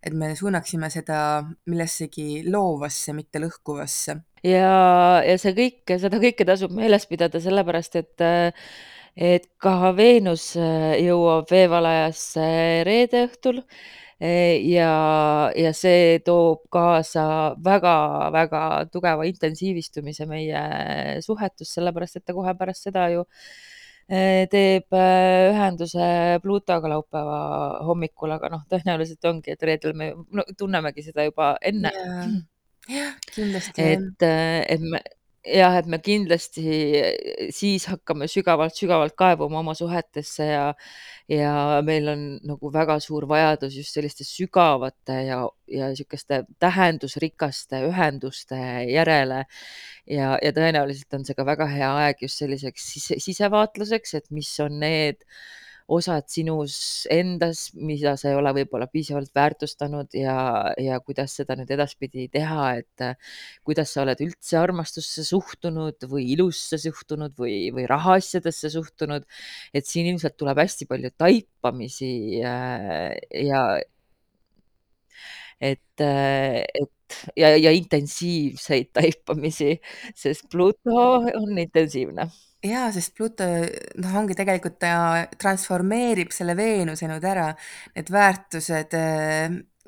et 0.00 0.16
me 0.16 0.30
suunaksime 0.38 0.88
seda 0.92 1.18
millessegi 1.68 2.44
loovasse, 2.48 3.12
mitte 3.16 3.42
lõhkuvasse. 3.42 4.16
ja, 4.46 4.70
ja 5.26 5.36
see 5.42 5.56
kõik, 5.58 5.96
seda 6.00 6.22
kõike 6.22 6.46
tasub 6.48 6.72
meeles 6.76 7.06
pidada, 7.10 7.42
sellepärast 7.42 8.00
et 8.00 8.26
et 9.20 9.48
ka 9.58 9.90
Veenus 9.98 10.52
jõuab 10.54 11.50
veevalajasse 11.50 12.44
reede 12.86 13.24
õhtul 13.26 13.58
ja, 14.20 14.92
ja 15.56 15.72
see 15.72 16.18
toob 16.24 16.66
kaasa 16.72 17.24
väga-väga 17.64 18.62
tugeva 18.92 19.24
intensiivistumise 19.24 20.26
meie 20.28 20.64
suhetus, 21.24 21.72
sellepärast 21.72 22.20
et 22.20 22.26
ta 22.28 22.36
kohe 22.36 22.52
pärast 22.58 22.90
seda 22.90 23.08
ju 23.14 23.24
Äh, 24.10 24.48
teeb 24.50 24.90
äh, 24.90 25.52
ühenduse 25.52 26.40
Plutoga 26.42 26.88
laupäeva 26.90 27.36
hommikul, 27.86 28.32
aga 28.34 28.48
noh, 28.50 28.64
tõenäoliselt 28.66 29.28
ongi, 29.30 29.54
et 29.54 29.62
reedel 29.62 29.94
me 29.94 30.08
no 30.34 30.42
tunnemegi 30.58 31.04
seda 31.06 31.28
juba 31.28 31.52
enne. 31.62 31.92
jah, 32.90 33.12
kindlasti 33.30 33.84
et, 33.84 34.24
äh, 34.26 34.64
et 34.66 34.82
me 34.82 34.98
jah, 35.46 35.76
et 35.80 35.86
me 35.88 35.98
kindlasti 36.04 36.64
siis 37.54 37.86
hakkame 37.88 38.28
sügavalt-sügavalt 38.30 39.16
kaevuma 39.18 39.60
oma 39.62 39.74
suhetesse 39.74 40.46
ja 40.50 40.64
ja 41.30 41.80
meil 41.86 42.08
on 42.10 42.24
nagu 42.44 42.72
väga 42.74 42.98
suur 43.00 43.24
vajadus 43.30 43.76
just 43.78 43.94
selliste 43.94 44.26
sügavate 44.26 45.20
ja, 45.28 45.38
ja 45.70 45.90
niisuguste 45.92 46.42
tähendusrikaste 46.60 47.84
ühenduste 47.88 48.58
järele. 48.90 49.44
ja, 50.10 50.36
ja 50.42 50.52
tõenäoliselt 50.56 51.14
on 51.14 51.24
see 51.24 51.38
ka 51.38 51.46
väga 51.46 51.70
hea 51.70 51.90
aeg 52.04 52.26
just 52.26 52.42
selliseks 52.42 52.92
sise, 52.94 53.20
sisevaatluseks, 53.22 54.14
et 54.18 54.30
mis 54.34 54.52
on 54.60 54.80
need 54.82 55.22
osad 55.90 56.26
sinus 56.30 56.74
endas, 57.10 57.70
mida 57.74 58.14
sa 58.20 58.30
ei 58.30 58.36
ole 58.38 58.52
võib-olla 58.60 58.86
piisavalt 58.90 59.32
väärtustanud 59.34 60.14
ja, 60.14 60.36
ja 60.78 61.00
kuidas 61.02 61.34
seda 61.40 61.56
nüüd 61.58 61.70
edaspidi 61.74 62.28
teha, 62.32 62.66
et 62.78 63.04
kuidas 63.66 63.94
sa 63.94 64.04
oled 64.04 64.22
üldse 64.22 64.58
armastusse 64.60 65.24
suhtunud 65.26 66.06
või 66.10 66.28
ilusse 66.36 66.78
suhtunud 66.78 67.34
või, 67.40 67.56
või 67.74 67.88
rahaasjadesse 67.90 68.70
suhtunud. 68.76 69.26
et 69.74 69.86
siin 69.86 70.06
ilmselt 70.12 70.36
tuleb 70.38 70.62
hästi 70.62 70.86
palju 70.90 71.10
taipamisi 71.18 72.12
äh, 72.46 73.16
ja 73.50 73.64
et, 75.60 75.82
et 76.00 77.18
ja, 77.36 77.50
ja 77.56 77.72
intensiivseid 77.74 78.92
taipamisi, 78.94 79.74
sest 80.14 80.46
Pluto 80.52 81.02
on 81.34 81.58
intensiivne 81.58 82.30
jaa, 82.64 82.90
sest 82.92 83.14
Pluto 83.16 83.46
noh, 84.02 84.14
ongi 84.20 84.36
tegelikult 84.38 84.78
ta 84.82 84.92
transformeerib 85.40 86.32
selle 86.34 86.56
Veenuse 86.58 87.08
nüüd 87.08 87.24
ära, 87.24 87.48
need 87.96 88.10
väärtused, 88.12 88.96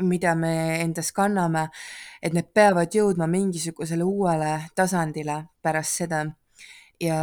mida 0.03 0.35
me 0.39 0.55
endas 0.81 1.13
kanname, 1.15 1.67
et 2.23 2.35
need 2.35 2.49
peavad 2.55 2.95
jõudma 2.95 3.29
mingisugusele 3.31 4.07
uuele 4.07 4.55
tasandile 4.79 5.43
pärast 5.63 6.03
seda. 6.03 6.25
ja, 7.03 7.19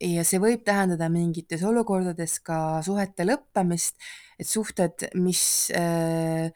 ja 0.00 0.24
see 0.24 0.40
võib 0.40 0.62
tähendada 0.64 1.10
mingites 1.12 1.62
olukordades 1.62 2.38
ka 2.40 2.80
suhete 2.82 3.26
lõppemist, 3.28 3.98
et 4.38 4.48
suhted, 4.48 5.10
mis 5.20 5.42
äh, 5.76 6.48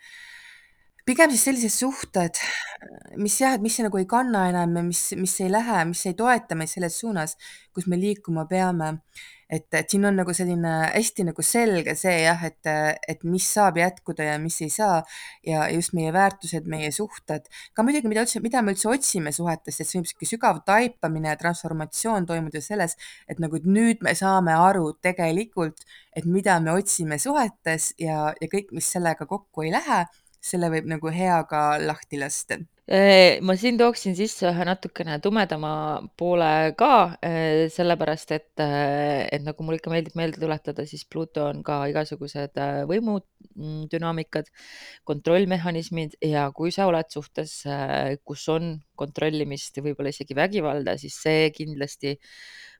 pigem 1.06 1.32
siis 1.32 1.42
sellised 1.48 1.74
suhted, 1.74 2.38
mis 3.18 3.34
jah, 3.40 3.56
et 3.56 3.62
mis 3.64 3.74
nagu 3.82 3.98
ei 3.98 4.06
kanna 4.08 4.46
enam 4.52 4.78
ja 4.78 4.86
mis, 4.86 5.02
mis 5.18 5.34
ei 5.42 5.50
lähe, 5.50 5.82
mis 5.90 6.04
ei 6.06 6.14
toeta 6.18 6.58
meid 6.58 6.70
selles 6.70 6.98
suunas, 7.02 7.36
kus 7.74 7.88
me 7.90 7.98
liikuma 7.98 8.46
peame. 8.50 8.98
et, 9.52 9.66
et 9.76 9.90
siin 9.92 10.06
on 10.08 10.14
nagu 10.16 10.32
selline 10.32 10.70
hästi 10.94 11.26
nagu 11.28 11.42
selge 11.44 11.92
see 11.98 12.22
jah, 12.22 12.40
et, 12.46 12.70
et 13.12 13.24
mis 13.28 13.44
saab 13.44 13.76
jätkuda 13.76 14.24
ja 14.30 14.38
mis 14.40 14.56
ei 14.64 14.70
saa. 14.72 15.02
Ja 15.44 15.66
just 15.68 15.92
meie 15.92 16.08
väärtused, 16.14 16.64
meie 16.72 16.88
suhted, 16.94 17.50
ka 17.76 17.84
muidugi, 17.84 18.08
mida 18.08 18.24
üldse, 18.24 18.40
mida 18.40 18.62
me 18.64 18.72
üldse 18.72 18.88
otsime 18.88 19.34
suhetest, 19.36 19.82
et 19.82 19.90
see 19.90 20.00
on 20.00 20.06
niisugune 20.06 20.30
sügav 20.30 20.62
taipamine 20.64 21.34
ja 21.34 21.36
transformatsioon 21.42 22.30
toimub 22.30 22.56
ju 22.56 22.64
selles, 22.64 22.96
et 23.28 23.44
nagu 23.44 23.60
et 23.60 23.68
nüüd 23.68 24.00
me 24.00 24.16
saame 24.16 24.56
aru 24.56 24.94
tegelikult, 25.04 25.84
et 26.16 26.24
mida 26.24 26.56
me 26.64 26.72
otsime 26.72 27.20
suhetes 27.20 27.92
ja, 28.00 28.30
ja 28.32 28.52
kõik, 28.56 28.72
mis 28.72 28.88
sellega 28.96 29.28
kokku 29.28 29.68
ei 29.68 29.76
lähe 29.76 30.06
selle 30.42 30.68
võib 30.72 30.88
nagu 30.90 31.10
hea 31.14 31.38
ka 31.48 31.62
lahti 31.82 32.18
lasta. 32.20 32.58
Ma 33.46 33.54
siin 33.56 33.76
tooksin 33.78 34.16
sisse 34.18 34.48
ühe 34.50 34.64
natukene 34.66 35.14
tumedama 35.22 35.70
poole 36.18 36.74
ka, 36.76 37.14
sellepärast 37.72 38.34
et, 38.34 38.50
et 38.58 39.44
nagu 39.46 39.64
mul 39.64 39.78
ikka 39.78 39.92
meeldib 39.92 40.18
meelde 40.18 40.42
tuletada, 40.42 40.84
siis 40.90 41.06
Pluto 41.06 41.46
on 41.46 41.62
ka 41.64 41.78
igasugused 41.92 42.58
võimudünaamikad, 42.90 44.50
kontrollmehhanismid 45.08 46.18
ja 46.26 46.48
kui 46.52 46.74
sa 46.74 46.90
oled 46.90 47.08
suhtes, 47.14 47.62
kus 48.26 48.44
on 48.52 48.74
kontrollimist 48.98 49.78
ja 49.78 49.86
võib-olla 49.86 50.12
isegi 50.12 50.36
vägivalda, 50.36 50.98
siis 51.00 51.22
see 51.22 51.48
kindlasti 51.54 52.18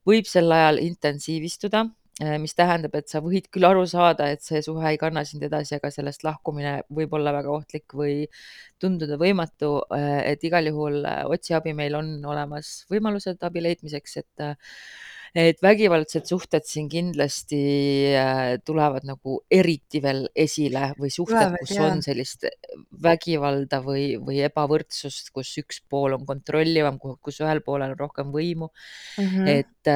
võib 0.04 0.26
sel 0.26 0.50
ajal 0.50 0.82
intensiivistuda 0.82 1.86
mis 2.20 2.52
tähendab, 2.52 2.92
et 2.98 3.08
sa 3.08 3.22
võid 3.24 3.46
küll 3.52 3.64
aru 3.64 3.86
saada, 3.88 4.26
et 4.28 4.42
see 4.44 4.60
suhe 4.62 4.84
ei 4.90 4.98
kanna 5.00 5.22
sind 5.24 5.42
edasi, 5.46 5.78
aga 5.78 5.88
sellest 5.90 6.26
lahkumine 6.26 6.82
võib 6.92 7.14
olla 7.16 7.32
väga 7.32 7.48
ohtlik 7.54 7.94
või 7.96 8.26
tunduda 8.82 9.16
võimatu. 9.16 9.78
Äh, 9.96 10.34
et 10.34 10.44
igal 10.44 10.68
juhul 10.68 11.00
äh, 11.08 11.22
otsi 11.24 11.56
abi, 11.56 11.72
meil 11.72 11.96
on 11.96 12.12
olemas 12.28 12.82
võimalused 12.92 13.40
abi 13.48 13.64
leidmiseks, 13.64 14.16
et 14.20 14.46
et 15.34 15.62
vägivaldsed 15.64 16.26
suhted 16.28 16.66
siin 16.68 16.88
kindlasti 16.92 17.60
tulevad 18.66 19.06
nagu 19.08 19.38
eriti 19.50 20.02
veel 20.04 20.26
esile 20.36 20.90
või 20.98 21.12
suhted, 21.14 21.56
kus 21.62 21.72
jah. 21.76 21.86
on 21.88 22.02
sellist 22.04 22.44
vägivalda 23.02 23.80
või, 23.84 24.18
või 24.20 24.42
ebavõrdsust, 24.44 25.32
kus 25.32 25.54
üks 25.62 25.80
pool 25.88 26.18
on 26.18 26.26
kontrollivam, 26.28 27.00
kus 27.00 27.40
ühel 27.40 27.62
poolel 27.64 27.94
on 27.94 28.02
rohkem 28.02 28.34
võimu 28.34 28.68
mm. 28.68 29.24
-hmm. 29.24 29.48
et, 29.48 29.92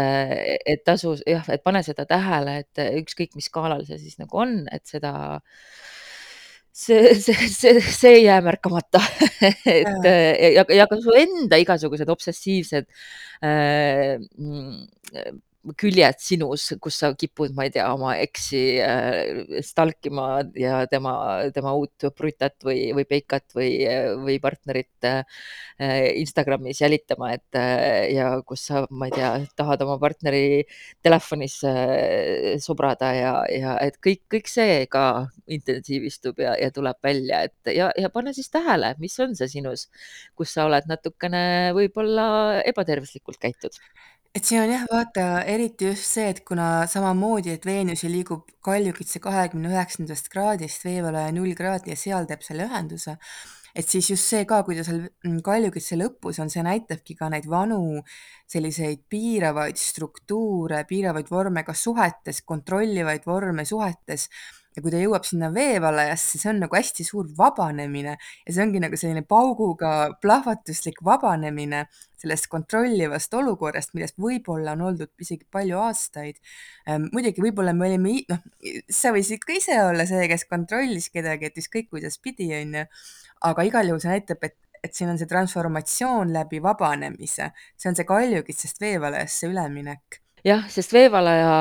et 0.74 0.84
tasus 0.88 1.20
jah, 1.28 1.44
et 1.52 1.64
pane 1.64 1.84
seda 1.86 2.08
tähele, 2.08 2.62
et 2.64 2.84
ükskõik, 3.02 3.36
mis 3.36 3.50
skaalal 3.52 3.84
see 3.88 4.00
siis 4.00 4.16
nagu 4.22 4.40
on, 4.40 4.62
et 4.72 4.86
seda 4.88 5.12
see, 6.76 7.14
see, 7.21 7.49
see, 7.49 7.80
see 7.80 8.12
ei 8.18 8.25
jää 8.26 8.40
märkamata. 8.45 9.00
Et 9.76 10.09
ja, 10.54 10.64
ja 10.76 10.87
ka 10.90 10.99
su 11.00 11.14
enda 11.16 11.59
igasugused 11.62 12.11
obsessiivsed 12.12 12.87
äh, 13.40 14.16
mm, 14.37 14.85
küljed 15.78 16.20
sinus, 16.23 16.68
kus 16.82 16.99
sa 17.00 17.11
kipud, 17.18 17.54
ma 17.56 17.66
ei 17.66 17.73
tea, 17.75 17.87
oma 17.94 18.14
eksi 18.23 18.61
äh, 18.82 19.61
stalkima 19.64 20.26
ja 20.58 20.85
tema, 20.90 21.14
tema 21.54 21.73
uut 21.78 22.06
brutat 22.16 22.54
või, 22.66 22.92
või 22.96 23.06
peikat 23.08 23.56
või, 23.56 23.70
või 24.23 24.38
partnerit 24.42 25.08
äh, 25.08 25.25
Instagramis 26.20 26.82
jälitama, 26.85 27.32
et 27.37 27.58
äh, 27.58 28.12
ja 28.14 28.30
kus 28.46 28.66
sa, 28.70 28.85
ma 28.90 29.11
ei 29.11 29.16
tea, 29.16 29.32
tahad 29.58 29.82
oma 29.87 29.99
partneri 30.02 30.64
telefonis 31.04 31.58
äh, 31.66 32.56
sobrada 32.62 33.12
ja, 33.16 33.35
ja 33.50 33.76
et 33.82 33.99
kõik, 34.02 34.26
kõik 34.32 34.50
see 34.52 34.85
ka 34.92 35.26
intensiivistub 35.46 36.42
ja, 36.42 36.54
ja 36.61 36.70
tuleb 36.75 37.00
välja, 37.02 37.42
et 37.49 37.75
ja, 37.75 37.90
ja 37.99 38.11
pane 38.14 38.35
siis 38.37 38.50
tähele, 38.54 38.94
mis 39.02 39.16
on 39.23 39.35
see 39.38 39.50
sinus, 39.58 39.88
kus 40.38 40.54
sa 40.54 40.68
oled 40.68 40.87
natukene 40.90 41.73
võib-olla 41.76 42.26
ebatervislikult 42.66 43.40
käitud 43.42 43.78
et 44.36 44.44
siin 44.44 44.60
on 44.60 44.68
jah, 44.68 44.82
vaata 44.90 45.26
eriti 45.48 45.88
just 45.88 46.10
see, 46.12 46.28
et 46.28 46.42
kuna 46.44 46.84
samamoodi, 46.90 47.54
et 47.56 47.64
Veenus 47.64 48.02
ju 48.04 48.10
liigub 48.12 48.50
kaljukitse 48.66 49.20
kahekümne 49.24 49.70
üheksandast 49.72 50.28
kraadist 50.32 50.84
veevalaja 50.84 51.32
null 51.32 51.54
kraadi 51.56 51.94
ja 51.94 51.96
seal 51.96 52.28
teeb 52.28 52.44
selle 52.44 52.66
ühenduse, 52.68 53.16
et 53.76 53.88
siis 53.88 54.10
just 54.12 54.28
see 54.28 54.44
ka, 54.48 54.60
kui 54.66 54.76
ta 54.76 54.84
seal 54.84 55.06
mm, 55.06 55.40
kaljukitse 55.46 55.96
lõpus 55.96 56.40
on, 56.44 56.52
see 56.52 56.64
näitabki 56.66 57.16
ka 57.16 57.30
neid 57.32 57.48
vanu 57.48 57.80
selliseid 58.52 59.06
piiravaid 59.12 59.80
struktuure, 59.80 60.82
piiravaid 60.88 61.32
vorme 61.32 61.64
ka 61.64 61.72
suhetes, 61.76 62.42
kontrollivaid 62.44 63.24
vorme 63.28 63.64
suhetes 63.68 64.28
ja 64.76 64.83
kui 64.85 64.92
ta 64.92 65.00
jõuab 65.00 65.25
sinna 65.25 65.49
veevalajasse, 65.54 66.40
see 66.40 66.50
on 66.52 66.61
nagu 66.66 66.76
hästi 66.76 67.06
suur 67.06 67.28
vabanemine 67.38 68.16
ja 68.16 68.52
see 68.52 68.64
ongi 68.64 68.83
nagu 68.83 68.99
selline 69.00 69.23
pauguga 69.28 69.92
plahvatuslik 70.23 71.00
vabanemine 71.06 71.87
sellest 72.21 72.49
kontrollivast 72.52 73.33
olukorrast, 73.37 73.95
millest 73.97 74.18
võib-olla 74.21 74.75
on 74.76 74.85
oldud 74.90 75.12
isegi 75.23 75.47
palju 75.52 75.80
aastaid. 75.80 76.38
Ehm, 76.88 77.09
muidugi 77.14 77.45
võib-olla 77.45 77.75
me 77.76 77.88
olime, 77.88 78.18
noh, 78.30 78.45
sa 78.92 79.12
võisid 79.16 79.45
ka 79.45 79.56
ise 79.56 79.78
olla 79.85 80.06
see, 80.09 80.28
kes 80.30 80.47
kontrollis 80.50 81.11
kedagi, 81.12 81.50
et 81.50 81.59
ükskõik 81.62 81.90
kuidas 81.92 82.21
pidi, 82.23 82.50
onju. 82.56 82.87
aga 83.47 83.66
igal 83.68 83.90
juhul 83.90 84.00
see 84.02 84.14
näitab, 84.14 84.45
et 84.49 84.56
et 84.85 84.95
siin 84.95 85.09
on 85.11 85.16
see 85.18 85.26
transformatsioon 85.26 86.30
läbi 86.37 86.61
vabanemise, 86.62 87.49
see 87.75 87.88
on 87.90 87.97
see 87.99 88.06
kaljukitsest 88.06 88.78
veevalajasse 88.85 89.49
üleminek 89.50 90.21
jah, 90.46 90.66
sest 90.72 90.94
veevalaja 90.94 91.52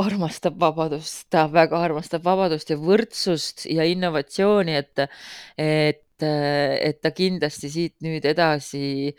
armastab 0.00 0.58
vabadust, 0.60 1.26
ta 1.32 1.46
väga 1.52 1.82
armastab 1.88 2.24
vabadust 2.24 2.72
ja 2.72 2.78
võrdsust 2.80 3.66
ja 3.70 3.86
innovatsiooni, 3.88 4.76
et, 4.80 5.06
et, 5.60 6.04
et 6.22 7.02
ta 7.02 7.12
kindlasti 7.16 7.72
siit 7.72 7.98
nüüd 8.04 8.24
edasi 8.28 9.12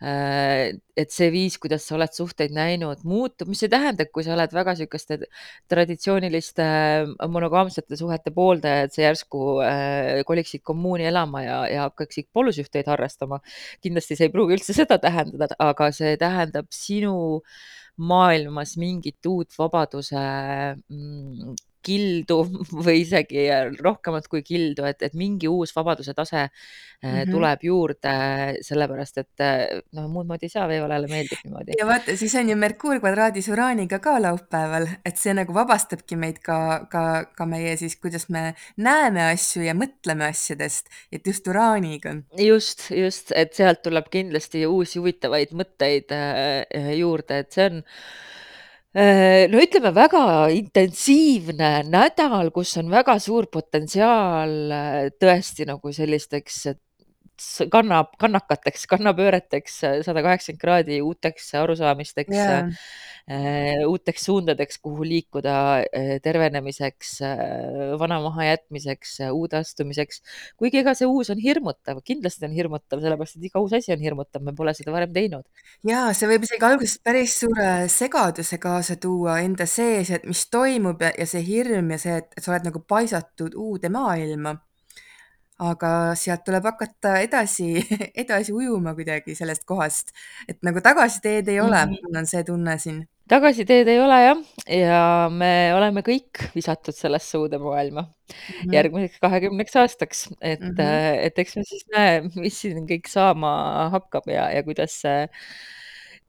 et 0.00 1.12
see 1.12 1.26
viis, 1.28 1.58
kuidas 1.60 1.84
sa 1.84 1.98
oled 1.98 2.12
suhteid 2.16 2.54
näinud, 2.56 3.02
muutub, 3.04 3.50
mis 3.52 3.60
ei 3.66 3.68
tähenda, 3.72 4.06
et 4.06 4.12
kui 4.14 4.24
sa 4.24 4.32
oled 4.32 4.54
väga 4.56 4.72
niisuguste 4.72 5.18
traditsiooniliste 5.68 6.68
monogaamsete 7.28 7.98
suhete 8.00 8.32
pooldaja, 8.32 8.86
et 8.86 8.96
sa 8.96 9.04
järsku 9.04 9.42
äh, 9.60 10.22
koliksid 10.28 10.64
kommuuni 10.64 11.04
elama 11.10 11.44
ja, 11.44 11.58
ja 11.68 11.84
hakkaksid 11.90 12.30
polusühteid 12.32 12.88
harrastama. 12.88 13.42
kindlasti 13.84 14.16
see 14.16 14.30
ei 14.30 14.32
pruugi 14.32 14.56
üldse 14.56 14.76
seda 14.76 14.96
tähendada, 15.02 15.52
aga 15.60 15.90
see 15.92 16.16
tähendab 16.20 16.72
sinu 16.72 17.52
maailmas 18.10 18.76
mingit 18.82 19.26
uut 19.32 19.50
vabaduse 19.58 20.16
mm, 20.88 21.54
kildu 21.82 22.42
või 22.86 23.00
isegi 23.04 23.48
rohkemat 23.80 24.28
kui 24.30 24.44
kildu, 24.46 24.84
et, 24.88 25.02
et 25.02 25.16
mingi 25.18 25.48
uus 25.50 25.74
vabaduse 25.76 26.14
tase 26.14 26.48
mm 27.02 27.10
-hmm. 27.10 27.30
tuleb 27.30 27.64
juurde, 27.64 28.12
sellepärast 28.62 29.18
et 29.18 29.44
noh, 29.96 30.08
muud 30.08 30.28
moodi 30.28 30.46
ei 30.48 30.52
saa, 30.52 30.68
veevalajale 30.68 31.08
meeldib 31.08 31.44
niimoodi. 31.44 31.78
ja 31.78 31.86
vaata, 31.86 32.16
siis 32.16 32.34
on 32.34 32.48
ju 32.50 32.56
Merkuur 32.56 33.00
kvadraadis 33.00 33.48
Uraaniga 33.48 33.98
ka 33.98 34.22
laupäeval, 34.22 34.88
et 35.04 35.16
see 35.16 35.34
nagu 35.34 35.54
vabastabki 35.54 36.16
meid 36.16 36.38
ka, 36.44 36.86
ka, 36.90 37.24
ka 37.36 37.46
meie 37.46 37.76
siis, 37.76 37.96
kuidas 37.96 38.28
me 38.28 38.54
näeme 38.76 39.30
asju 39.30 39.62
ja 39.62 39.74
mõtleme 39.74 40.28
asjadest, 40.28 40.88
et 41.12 41.26
just 41.26 41.46
Uraaniga. 41.48 42.16
just, 42.38 42.90
just, 42.90 43.32
et 43.34 43.54
sealt 43.54 43.82
tuleb 43.82 44.08
kindlasti 44.10 44.66
uusi 44.66 44.98
huvitavaid 44.98 45.52
mõtteid 45.52 46.12
juurde, 46.96 47.38
et 47.38 47.52
see 47.52 47.66
on 47.70 47.82
no 48.94 49.60
ütleme, 49.62 49.92
väga 49.94 50.22
intensiivne 50.50 51.70
nädal, 51.86 52.50
kus 52.54 52.76
on 52.80 52.90
väga 52.90 53.18
suur 53.22 53.46
potentsiaal 53.52 55.12
tõesti 55.22 55.66
nagu 55.68 55.92
sellisteks 55.94 56.64
kanna, 57.72 58.04
kannakateks, 58.20 58.86
kannapööreteks, 58.90 59.76
sada 60.06 60.22
kaheksakümmend 60.24 60.60
kraadi 60.60 61.00
uuteks 61.04 61.52
arusaamisteks 61.60 62.36
yeah., 62.36 62.72
uuteks 63.86 64.24
suundadeks, 64.26 64.80
kuhu 64.82 65.04
liikuda, 65.06 65.54
tervenemiseks, 66.24 67.12
vana 68.00 68.18
mahajätmiseks, 68.24 69.12
uude 69.30 69.60
astumiseks. 69.60 70.22
kuigi 70.58 70.80
ega 70.80 70.94
see 70.98 71.06
uus 71.06 71.30
on 71.30 71.38
hirmutav, 71.38 72.00
kindlasti 72.06 72.48
on 72.48 72.56
hirmutav, 72.56 73.02
sellepärast 73.04 73.38
et 73.38 73.46
iga 73.50 73.62
uus 73.62 73.76
asi 73.78 73.94
on 73.94 74.02
hirmutav, 74.02 74.42
me 74.42 74.54
pole 74.56 74.74
seda 74.74 74.94
varem 74.94 75.12
teinud. 75.14 75.46
ja 75.86 76.08
see 76.16 76.30
võib 76.32 76.48
isegi 76.48 76.66
alguses 76.66 76.98
päris 77.04 77.36
suure 77.44 77.70
segaduse 77.92 78.58
kaasa 78.58 78.96
tuua 79.00 79.38
enda 79.44 79.68
sees, 79.70 80.10
et 80.10 80.26
mis 80.26 80.42
toimub 80.50 81.04
ja, 81.06 81.12
ja 81.18 81.28
see 81.30 81.44
hirm 81.46 81.94
ja 81.94 82.00
see, 82.02 82.18
et 82.18 82.42
sa 82.42 82.54
oled 82.54 82.66
nagu 82.66 82.82
paisatud 82.88 83.54
uude 83.54 83.92
maailma 83.92 84.56
aga 85.60 85.92
sealt 86.18 86.44
tuleb 86.46 86.66
hakata 86.70 87.16
edasi, 87.24 87.74
edasi 88.22 88.54
ujuma 88.56 88.94
kuidagi 88.96 89.36
sellest 89.38 89.66
kohast, 89.68 90.14
et 90.48 90.60
nagu 90.66 90.82
tagasiteed 90.84 91.48
ei 91.52 91.60
ole 91.60 91.76
mm, 91.76 91.94
-hmm. 91.94 92.06
mul 92.08 92.20
on 92.22 92.28
see 92.30 92.44
tunne 92.44 92.76
siin. 92.78 93.02
tagasiteed 93.28 93.88
ei 93.88 94.00
ole 94.00 94.20
jah, 94.24 94.38
ja 94.66 95.02
me 95.32 95.72
oleme 95.76 96.02
kõik 96.06 96.46
visatud 96.54 96.96
sellesse 96.96 97.38
uude 97.38 97.58
maailma 97.58 98.02
mm 98.02 98.08
-hmm. 98.08 98.74
järgmiseks 98.74 99.18
kahekümneks 99.20 99.76
aastaks, 99.76 100.28
et 100.40 100.60
mm, 100.60 100.74
-hmm. 100.76 101.26
et 101.26 101.38
eks 101.38 101.56
me 101.56 101.64
siis 101.64 101.84
näe, 101.96 102.22
mis 102.34 102.60
siin 102.60 102.86
kõik 102.88 103.08
saama 103.08 103.90
hakkab 103.92 104.28
ja, 104.28 104.50
ja 104.50 104.62
kuidas 104.62 105.00
see 105.00 105.28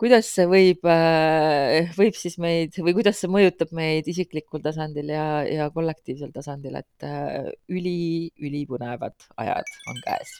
kuidas 0.01 0.29
see 0.33 0.47
võib, 0.49 0.87
äh, 0.89 1.91
võib 1.99 2.17
siis 2.17 2.39
meid 2.41 2.77
või 2.81 2.95
kuidas 2.97 3.21
see 3.21 3.29
mõjutab 3.31 3.73
meid 3.77 4.09
isiklikul 4.09 4.63
tasandil 4.65 5.13
ja, 5.13 5.25
ja 5.45 5.69
kollektiivsel 5.73 6.33
tasandil, 6.33 6.79
et 6.81 7.05
äh, 7.05 7.51
üli, 7.69 8.31
ülipõnevad 8.41 9.29
ajad 9.45 9.75
on 9.91 10.01
käes. 10.07 10.39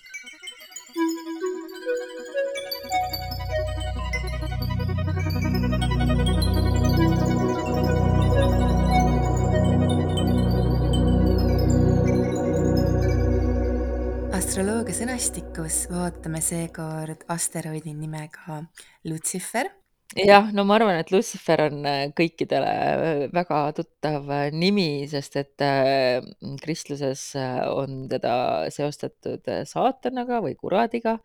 Astroloogia 14.52 14.92
sõnastikus 14.92 15.76
vaatame 15.88 16.42
seekord 16.44 17.22
asteroidi 17.32 17.94
nimega 17.96 18.58
Lutsifer. 19.08 19.70
Jah, 20.18 20.50
no 20.56 20.66
ma 20.68 20.76
arvan, 20.78 20.98
et 21.00 21.12
Lutsifer 21.14 21.66
on 21.68 21.86
äh, 21.88 22.04
kõikidele 22.18 22.72
äh, 22.72 23.24
väga 23.34 23.60
tuttav 23.78 24.30
äh, 24.32 24.50
nimi, 24.52 25.06
sest 25.12 25.38
et 25.40 25.66
kristluses 26.62 27.32
on 27.72 28.08
teda 28.12 28.34
seostatud 28.74 29.46
saatanaga 29.70 30.42
või 30.44 30.56
kuradiga. 30.56 31.20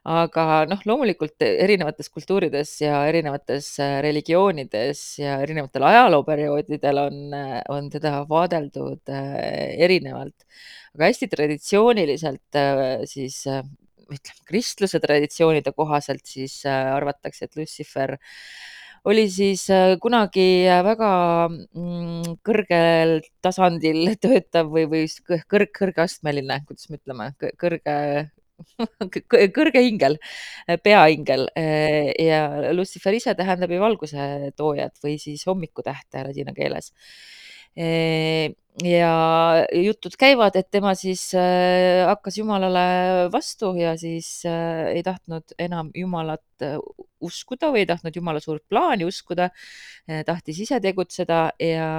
aga 0.00 0.64
noh, 0.64 0.80
loomulikult 0.88 1.42
erinevates 1.44 2.08
kultuurides 2.08 2.70
ja 2.80 3.02
erinevates 3.04 3.74
religioonides 4.00 5.02
ja 5.20 5.34
erinevatel 5.44 5.84
ajalooperioodidel 5.84 7.02
on, 7.02 7.18
on 7.68 7.90
teda 7.92 8.22
vaadeldud 8.28 9.12
erinevalt 9.12 10.46
aga 10.94 11.10
hästi 11.10 11.28
traditsiooniliselt 11.30 12.58
äh, 12.58 13.04
siis 13.10 13.42
äh, 13.46 13.62
ütleme, 14.16 14.44
kristluse 14.48 15.00
traditsioonide 15.02 15.72
kohaselt 15.76 16.26
siis 16.28 16.60
äh, 16.68 16.90
arvatakse, 16.94 17.46
et 17.46 17.56
Lucifer 17.58 18.16
oli 19.10 19.24
siis 19.32 19.62
kunagi 20.02 20.66
väga 20.84 21.12
mm, 21.48 22.34
kõrgel 22.44 23.14
tasandil 23.40 24.10
töötav 24.24 24.68
või, 24.74 24.84
või 24.90 25.06
kõrg, 25.48 25.72
kõrgeastmeline, 25.78 26.60
kuidas 26.68 26.90
me 26.90 27.00
ütleme, 27.00 27.32
kõrge 27.60 27.96
kõrge 29.56 29.80
ingel, 29.88 30.18
peaingel 30.84 31.46
ja 32.20 32.40
Lucifer 32.76 33.16
ise 33.16 33.32
tähendab 33.32 33.72
ju 33.72 33.80
valguse 33.80 34.50
toojat 34.52 35.00
või 35.00 35.16
siis 35.22 35.46
hommikutähte 35.48 36.26
ladina 36.26 36.52
keeles 36.52 36.92
ja 38.84 39.12
jutud 39.74 40.14
käivad, 40.18 40.56
et 40.56 40.68
tema 40.72 40.92
siis 40.98 41.30
äh, 41.36 42.06
hakkas 42.08 42.38
Jumalale 42.38 43.28
vastu 43.32 43.72
ja 43.78 43.96
siis 43.98 44.42
äh, 44.48 44.90
ei 44.94 45.02
tahtnud 45.06 45.54
enam 45.58 45.90
Jumalat 45.94 46.64
äh, 46.64 46.78
uskuda 47.20 47.70
või 47.74 47.84
ei 47.84 47.88
tahtnud 47.90 48.16
Jumala 48.16 48.40
suurt 48.40 48.64
plaani 48.68 49.04
uskuda, 49.04 49.50
tahtis 50.26 50.62
ise 50.64 50.78
tegutseda 50.80 51.40
ja, 51.60 51.90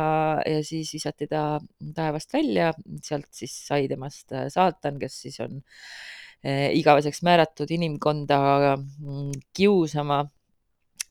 ja 0.41 0.63
siis 0.65 0.89
visati 0.95 1.27
ta 1.29 1.59
taevast 1.95 2.33
välja, 2.33 2.71
sealt 3.05 3.29
siis 3.29 3.53
sai 3.67 3.85
temast 3.91 4.33
saatan, 4.49 4.97
kes 4.99 5.19
siis 5.27 5.37
on 5.45 5.61
igaveseks 6.73 7.21
määratud 7.21 7.69
inimkonda 7.69 8.41
mm, 8.79 9.45
kiusama. 9.53 10.23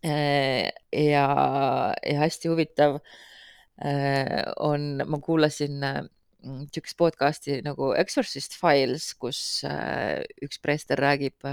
ja, 0.03 1.27
ja 2.03 2.19
hästi 2.19 2.51
huvitav 2.51 2.99
Äh, 2.99 3.30
on, 3.81 4.89
ma 5.07 5.21
kuulasin 5.25 5.85
äh, 5.87 6.01
podcast'i 6.99 7.61
nagu 7.65 7.93
Exorcist 8.01 8.57
Files, 8.61 9.13
kus 9.21 9.63
äh, 9.69 10.21
üks 10.45 10.61
preester 10.63 11.01
räägib 11.01 11.47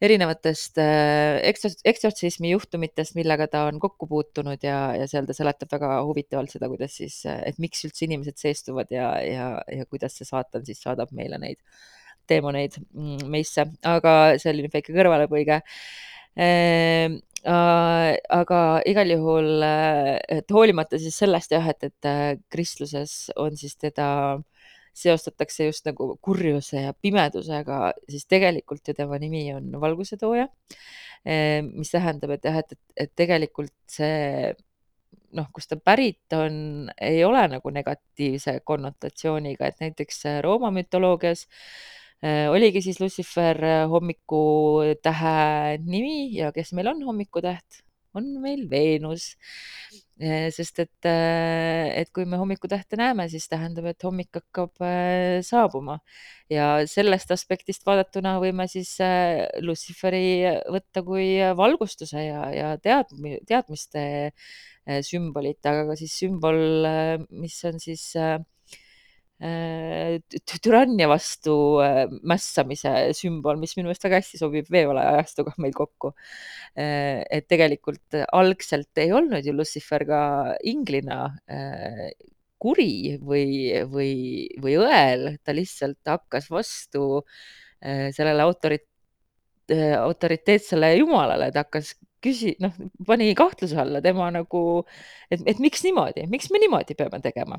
erinevatest 0.00 0.78
eksortsismi 0.80 2.54
juhtumitest, 2.54 3.12
millega 3.18 3.44
ta 3.52 3.66
on 3.68 3.76
kokku 3.82 4.08
puutunud 4.08 4.62
ja, 4.64 4.94
ja 4.96 5.04
seal 5.08 5.28
ta 5.28 5.36
seletab 5.36 5.74
väga 5.74 5.90
huvitavalt 6.08 6.54
seda, 6.54 6.70
kuidas 6.72 6.94
siis, 6.96 7.18
et 7.28 7.60
miks 7.60 7.84
üldse 7.84 8.06
inimesed 8.06 8.40
seestuvad 8.40 8.88
ja, 8.94 9.10
ja, 9.20 9.50
ja 9.68 9.84
kuidas 9.84 10.16
see 10.16 10.28
saatan 10.28 10.64
siis 10.64 10.80
saadab 10.80 11.12
meile 11.12 11.36
neid 11.42 11.60
teemoneid 12.30 12.78
mm, 12.80 13.26
meisse, 13.30 13.66
aga 13.86 14.14
see 14.40 14.52
oli 14.54 14.64
nüüd 14.64 14.74
väike 14.78 14.94
kõrvalepõige 14.96 15.60
ehm, 16.36 17.18
Äh, 17.40 18.18
aga 18.28 18.56
igal 18.84 19.08
juhul, 19.14 19.62
äh, 19.64 20.18
et 20.28 20.52
hoolimata 20.52 20.98
siis 21.00 21.16
sellest 21.22 21.54
jah, 21.54 21.64
et, 21.72 21.86
et 21.88 22.08
äh, 22.08 22.34
kristluses 22.52 23.30
on 23.40 23.56
siis 23.56 23.78
teda, 23.80 24.36
seostatakse 24.92 25.70
just 25.70 25.86
nagu 25.88 26.18
kurjuse 26.20 26.82
ja 26.84 26.92
pimedusega, 26.92 27.94
siis 28.12 28.26
tegelikult 28.28 28.90
ju 28.90 28.94
tema 28.98 29.16
nimi 29.22 29.46
on 29.54 29.70
valgusetooja. 29.80 30.48
mis 31.70 31.90
tähendab, 31.92 32.30
et 32.32 32.44
jah, 32.44 32.58
et, 32.60 32.72
et, 32.72 32.80
et 33.04 33.10
tegelikult 33.16 33.72
see 33.88 34.52
noh, 35.36 35.48
kust 35.52 35.70
ta 35.70 35.76
pärit 35.76 36.32
on, 36.32 36.90
ei 36.96 37.22
ole 37.24 37.42
nagu 37.48 37.72
negatiivse 37.72 38.58
konnotatsiooniga, 38.64 39.68
et 39.68 39.80
näiteks 39.84 40.24
Rooma 40.44 40.72
mütoloogias 40.74 41.46
oligi 42.52 42.82
siis 42.84 43.00
Lucifer 43.00 43.58
äh, 43.64 43.84
hommikutähe 43.88 45.78
nimi 45.80 46.34
ja 46.36 46.50
kes 46.52 46.74
meil 46.76 46.90
on 46.92 47.00
hommikutäht, 47.06 47.80
on 48.14 48.26
meil 48.42 48.66
Veenus. 48.70 49.36
Äh, 50.20 50.50
sest 50.52 50.82
et, 50.84 51.08
et 51.08 52.10
kui 52.12 52.26
me 52.28 52.36
hommikutähte 52.36 52.98
näeme, 53.00 53.24
siis 53.32 53.48
tähendab, 53.48 53.88
et 53.88 54.04
hommik 54.04 54.36
hakkab 54.36 54.84
saabuma. 55.46 55.96
Ja 56.52 56.82
sellest 56.84 57.32
aspektist 57.32 57.86
vaadatuna 57.88 58.36
võime 58.42 58.68
siis 58.68 58.98
Luciferi 59.64 60.44
võtta 60.68 61.00
kui 61.06 61.38
valgustuse 61.56 62.26
ja, 62.26 62.44
ja 62.52 62.70
teadmi, 62.82 63.38
teadmiste 63.48 64.04
sümbolit, 65.08 65.64
aga 65.64 65.88
ka 65.88 65.96
siis 65.96 66.20
sümbol, 66.20 66.60
mis 67.30 67.56
on 67.70 67.80
siis 67.80 68.10
äh, 68.20 68.36
Äh, 68.36 68.59
türannia 69.40 71.08
vastu 71.08 71.54
äh, 71.80 72.02
mässamise 72.28 72.92
sümbol, 73.16 73.56
mis 73.60 73.72
minu 73.76 73.88
meelest 73.88 74.04
väga 74.04 74.20
hästi 74.20 74.40
sobib 74.40 74.68
veevalaja 74.72 75.14
ajastuga 75.16 75.54
meil 75.62 75.72
kokku. 75.76 76.12
Äh, 76.76 77.22
et 77.32 77.48
tegelikult 77.48 78.18
algselt 78.36 79.00
ei 79.00 79.14
olnud 79.16 79.46
ju 79.46 79.54
Lucifer 79.56 80.04
ka 80.08 80.20
inglina 80.68 81.22
kuri 82.60 83.16
või, 83.24 83.72
või, 83.88 84.12
või 84.60 84.76
õel, 84.82 85.26
ta 85.40 85.54
lihtsalt 85.56 86.04
hakkas 86.04 86.50
vastu 86.52 87.22
sellele 87.80 88.44
autorit-, 88.44 88.84
autoriteetsele 89.72 90.92
jumalale, 90.98 91.48
ta 91.54 91.64
hakkas 91.64 91.94
küsi-, 92.20 92.58
noh, 92.60 92.76
pani 93.08 93.32
kahtluse 93.38 93.80
alla 93.80 94.04
tema 94.04 94.28
nagu, 94.34 94.84
et, 95.32 95.40
et 95.48 95.64
miks 95.64 95.86
niimoodi, 95.88 96.28
miks 96.28 96.52
me 96.52 96.60
niimoodi 96.60 96.98
peame 97.00 97.22
tegema 97.24 97.56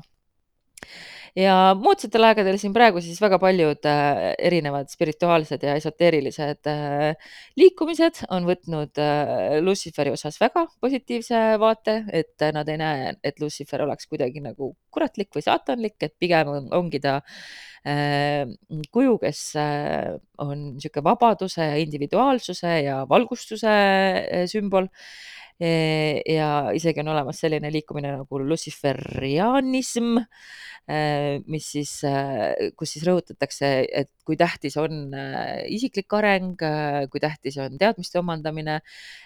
ja 1.38 1.54
moodsatel 1.78 2.26
aegadel 2.28 2.58
siin 2.60 2.74
praegu 2.76 3.00
siis 3.04 3.20
väga 3.22 3.38
paljud 3.40 3.88
äh, 3.88 4.32
erinevad 4.36 4.90
spirituaalsed 4.92 5.64
ja 5.64 5.76
esoteerilised 5.80 6.68
äh, 6.68 7.32
liikumised 7.60 8.22
on 8.34 8.46
võtnud 8.48 9.00
äh, 9.00 9.56
Luciferi 9.64 10.12
osas 10.12 10.36
väga 10.42 10.66
positiivse 10.82 11.42
vaate, 11.62 12.02
et 12.12 12.46
nad 12.52 12.68
ei 12.68 12.80
näe, 12.80 13.16
et 13.24 13.40
Lucifer 13.40 13.84
oleks 13.86 14.08
kuidagi 14.10 14.44
nagu 14.44 14.74
kuratlik 14.92 15.32
või 15.34 15.44
saatanlik, 15.46 15.96
et 16.04 16.16
pigem 16.20 16.52
on, 16.52 16.72
ongi 16.82 17.00
ta 17.02 17.20
kuju, 17.82 19.16
kes 19.18 19.38
on 19.58 20.60
niisugune 20.76 21.02
vabaduse 21.02 21.64
ja 21.66 21.80
individuaalsuse 21.82 22.76
ja 22.84 23.00
valgustuse 23.10 23.72
sümbol 24.52 24.86
ja 25.62 26.48
isegi 26.74 27.02
on 27.02 27.12
olemas 27.12 27.38
selline 27.42 27.70
liikumine 27.70 28.10
nagu 28.16 28.40
luciferianism, 28.42 30.16
mis 31.46 31.68
siis, 31.76 31.92
kus 32.78 32.94
siis 32.96 33.04
rõhutatakse, 33.06 33.70
et 33.86 34.10
kui 34.26 34.36
tähtis 34.40 34.76
on 34.82 35.14
isiklik 35.70 36.12
areng, 36.18 36.56
kui 37.12 37.22
tähtis 37.22 37.58
on 37.62 37.78
teadmiste 37.78 38.18
omandamine. 38.18 38.80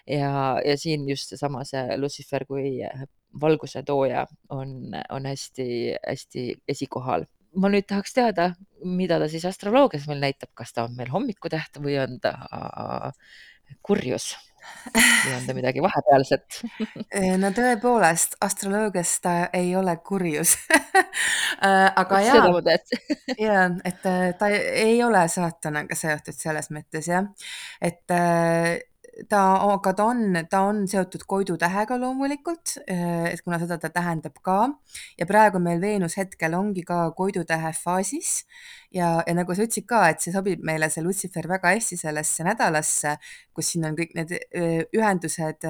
Ja, 0.05 0.59
ja 0.61 0.77
siin 0.77 1.09
just 1.09 1.33
seesama 1.33 1.65
see 1.65 1.97
Lucifer 1.97 2.45
kui 2.49 2.77
valguse 3.41 3.83
tooja 3.87 4.27
on, 4.53 4.93
on 5.11 5.31
hästi-hästi 5.31 6.49
esikohal. 6.69 7.25
Ma 7.57 7.71
nüüd 7.73 7.87
tahaks 7.89 8.13
teada, 8.13 8.51
mida 8.85 9.17
ta 9.23 9.31
siis 9.33 9.47
astroloogias 9.49 10.05
meil 10.11 10.21
näitab, 10.21 10.53
kas 10.53 10.77
ta 10.77 10.85
on 10.85 10.97
meil 10.99 11.09
hommikutäht 11.09 11.81
või 11.81 11.97
on 12.03 12.21
ta 12.21 12.37
kurjus 13.87 14.35
või 14.95 15.35
on 15.37 15.47
ta 15.47 15.55
midagi 15.57 15.83
vahepealset. 15.85 16.61
No 17.43 17.51
tõepoolest, 17.55 18.37
astroloogias 18.45 19.13
ta 19.25 19.35
ei 19.57 19.71
ole 19.77 19.97
kurjus. 20.07 20.57
Aga 22.03 22.21
jaa. 22.25 22.49
jaa, 23.47 23.69
et 23.85 24.05
ta 24.39 24.51
ei 24.51 24.99
ole 25.05 25.25
saatanaga 25.33 25.97
seotud 25.99 26.37
selles 26.37 26.71
mõttes 26.75 27.09
jah, 27.11 27.29
et 27.81 28.17
ta, 29.31 29.41
aga 29.73 29.93
ta 29.97 30.07
on, 30.11 30.37
ta 30.51 30.61
on 30.69 30.83
seotud 30.91 31.25
Koidu 31.29 31.57
tähega 31.61 31.97
loomulikult, 32.01 32.77
et 32.87 33.41
kuna 33.45 33.59
seda 33.63 33.79
ta 33.81 33.91
tähendab 33.95 34.37
ka. 34.45 34.59
Ja 35.19 35.27
praegu 35.29 35.61
meil 35.63 35.81
Veenus 35.81 36.19
hetkel 36.21 36.57
ongi 36.59 36.85
ka 36.87 37.11
Koidu 37.17 37.47
tähe 37.49 37.73
faasis. 37.77 38.45
Ja, 38.93 39.23
ja 39.27 39.35
nagu 39.37 39.57
sa 39.57 39.65
ütlesid 39.65 39.89
ka, 39.89 40.05
et 40.13 40.25
see 40.25 40.35
sobib 40.35 40.63
meile, 40.65 40.91
see 40.93 41.05
Lucifer 41.05 41.49
väga 41.49 41.75
hästi 41.75 41.99
sellesse 42.01 42.47
nädalasse, 42.47 43.17
kus 43.57 43.73
siin 43.73 43.89
on 43.89 43.97
kõik 43.99 44.17
need 44.19 44.37
ühendused 44.97 45.69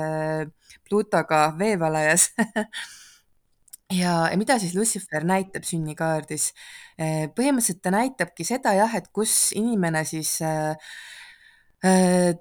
Plutoga 0.86 1.42
veevalajas 1.58 2.30
ja, 4.02 4.26
ja 4.30 4.36
mida 4.38 4.58
siis 4.62 4.74
Lucifer 4.74 5.26
näitab 5.26 5.66
sünnikaardis? 5.66 6.52
põhimõtteliselt 6.96 7.82
ta 7.84 7.92
näitabki 7.92 8.46
seda 8.48 8.72
jah, 8.72 8.94
et 8.96 9.10
kus 9.14 9.52
inimene 9.52 10.00
siis 10.08 10.38
äh, 10.40 10.72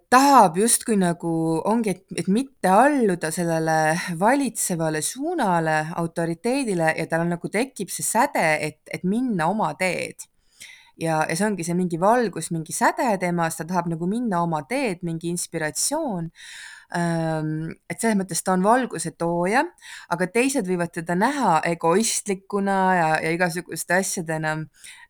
tahab 0.09 0.57
justkui 0.57 0.95
nagu 0.97 1.31
ongi, 1.67 1.95
et, 1.95 2.05
et 2.17 2.27
mitte 2.31 2.69
alluda 2.71 3.31
sellele 3.35 3.95
valitsevale 4.19 5.01
suunale, 5.03 5.81
autoriteedile 6.01 6.93
ja 6.97 7.07
tal 7.11 7.25
nagu 7.29 7.51
tekib 7.51 7.91
see 7.91 8.05
säde, 8.05 8.45
et, 8.67 8.79
et 8.91 9.03
minna 9.03 9.49
oma 9.51 9.73
teed. 9.79 10.27
ja, 10.97 11.25
ja 11.27 11.35
see 11.35 11.47
ongi 11.49 11.65
see 11.67 11.75
mingi 11.75 11.99
valgus, 11.99 12.51
mingi 12.55 12.71
säde 12.73 13.17
temas, 13.19 13.57
ta 13.59 13.65
tahab 13.67 13.89
nagu 13.91 14.07
minna 14.07 14.39
oma 14.45 14.63
teed, 14.69 15.03
mingi 15.03 15.27
inspiratsioon 15.33 16.31
et 16.95 17.99
selles 17.99 18.15
mõttes 18.15 18.43
ta 18.45 18.53
on 18.53 18.63
valguse 18.63 19.11
tooja, 19.17 19.65
aga 20.13 20.27
teised 20.31 20.67
võivad 20.69 20.93
teda 20.93 21.15
näha 21.17 21.57
egoistlikuna 21.73 22.77
ja, 22.95 23.09
ja 23.25 23.35
igasuguste 23.35 23.99
asjadena 24.01 24.57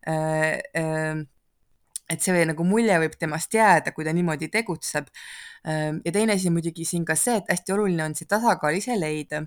äh,. 0.08 0.60
Äh, 0.74 1.24
et 2.10 2.22
see 2.22 2.44
nagu 2.46 2.64
mulje 2.66 2.96
võib 3.02 3.16
temast 3.18 3.54
jääda, 3.54 3.92
kui 3.94 4.06
ta 4.06 4.14
niimoodi 4.14 4.48
tegutseb. 4.52 5.10
ja 5.66 6.12
teine 6.14 6.36
asi 6.36 6.50
muidugi 6.54 6.84
siin 6.86 7.04
ka 7.04 7.16
see, 7.18 7.40
et 7.40 7.48
hästi 7.50 7.72
oluline 7.74 8.04
on 8.04 8.14
see 8.14 8.28
tasakaal 8.30 8.76
ise 8.78 8.94
leida, 8.94 9.40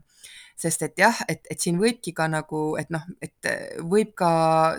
sest 0.59 0.81
et 0.83 0.99
jah, 0.99 1.15
et, 1.31 1.45
et 1.47 1.59
siin 1.59 1.79
võibki 1.79 2.11
ka 2.13 2.27
nagu, 2.27 2.75
et 2.81 2.91
noh, 2.91 3.05
et 3.23 3.47
võib 3.87 4.11
ka 4.19 4.31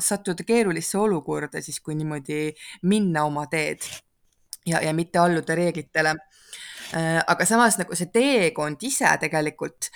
sattuda 0.05 0.45
keerulisse 0.45 0.99
olukorda 1.01 1.63
siis, 1.65 1.81
kui 1.81 1.97
niimoodi 1.97 2.51
minna 2.93 3.25
oma 3.25 3.47
teed 3.49 3.89
ja, 4.69 4.83
ja 4.85 4.93
mitte 4.93 5.23
alluda 5.23 5.57
reeglitele 5.57 6.19
aga 6.93 7.47
samas 7.47 7.79
nagu 7.79 7.95
see 7.97 8.11
teekond 8.13 8.83
ise 8.83 9.11
tegelikult, 9.23 9.91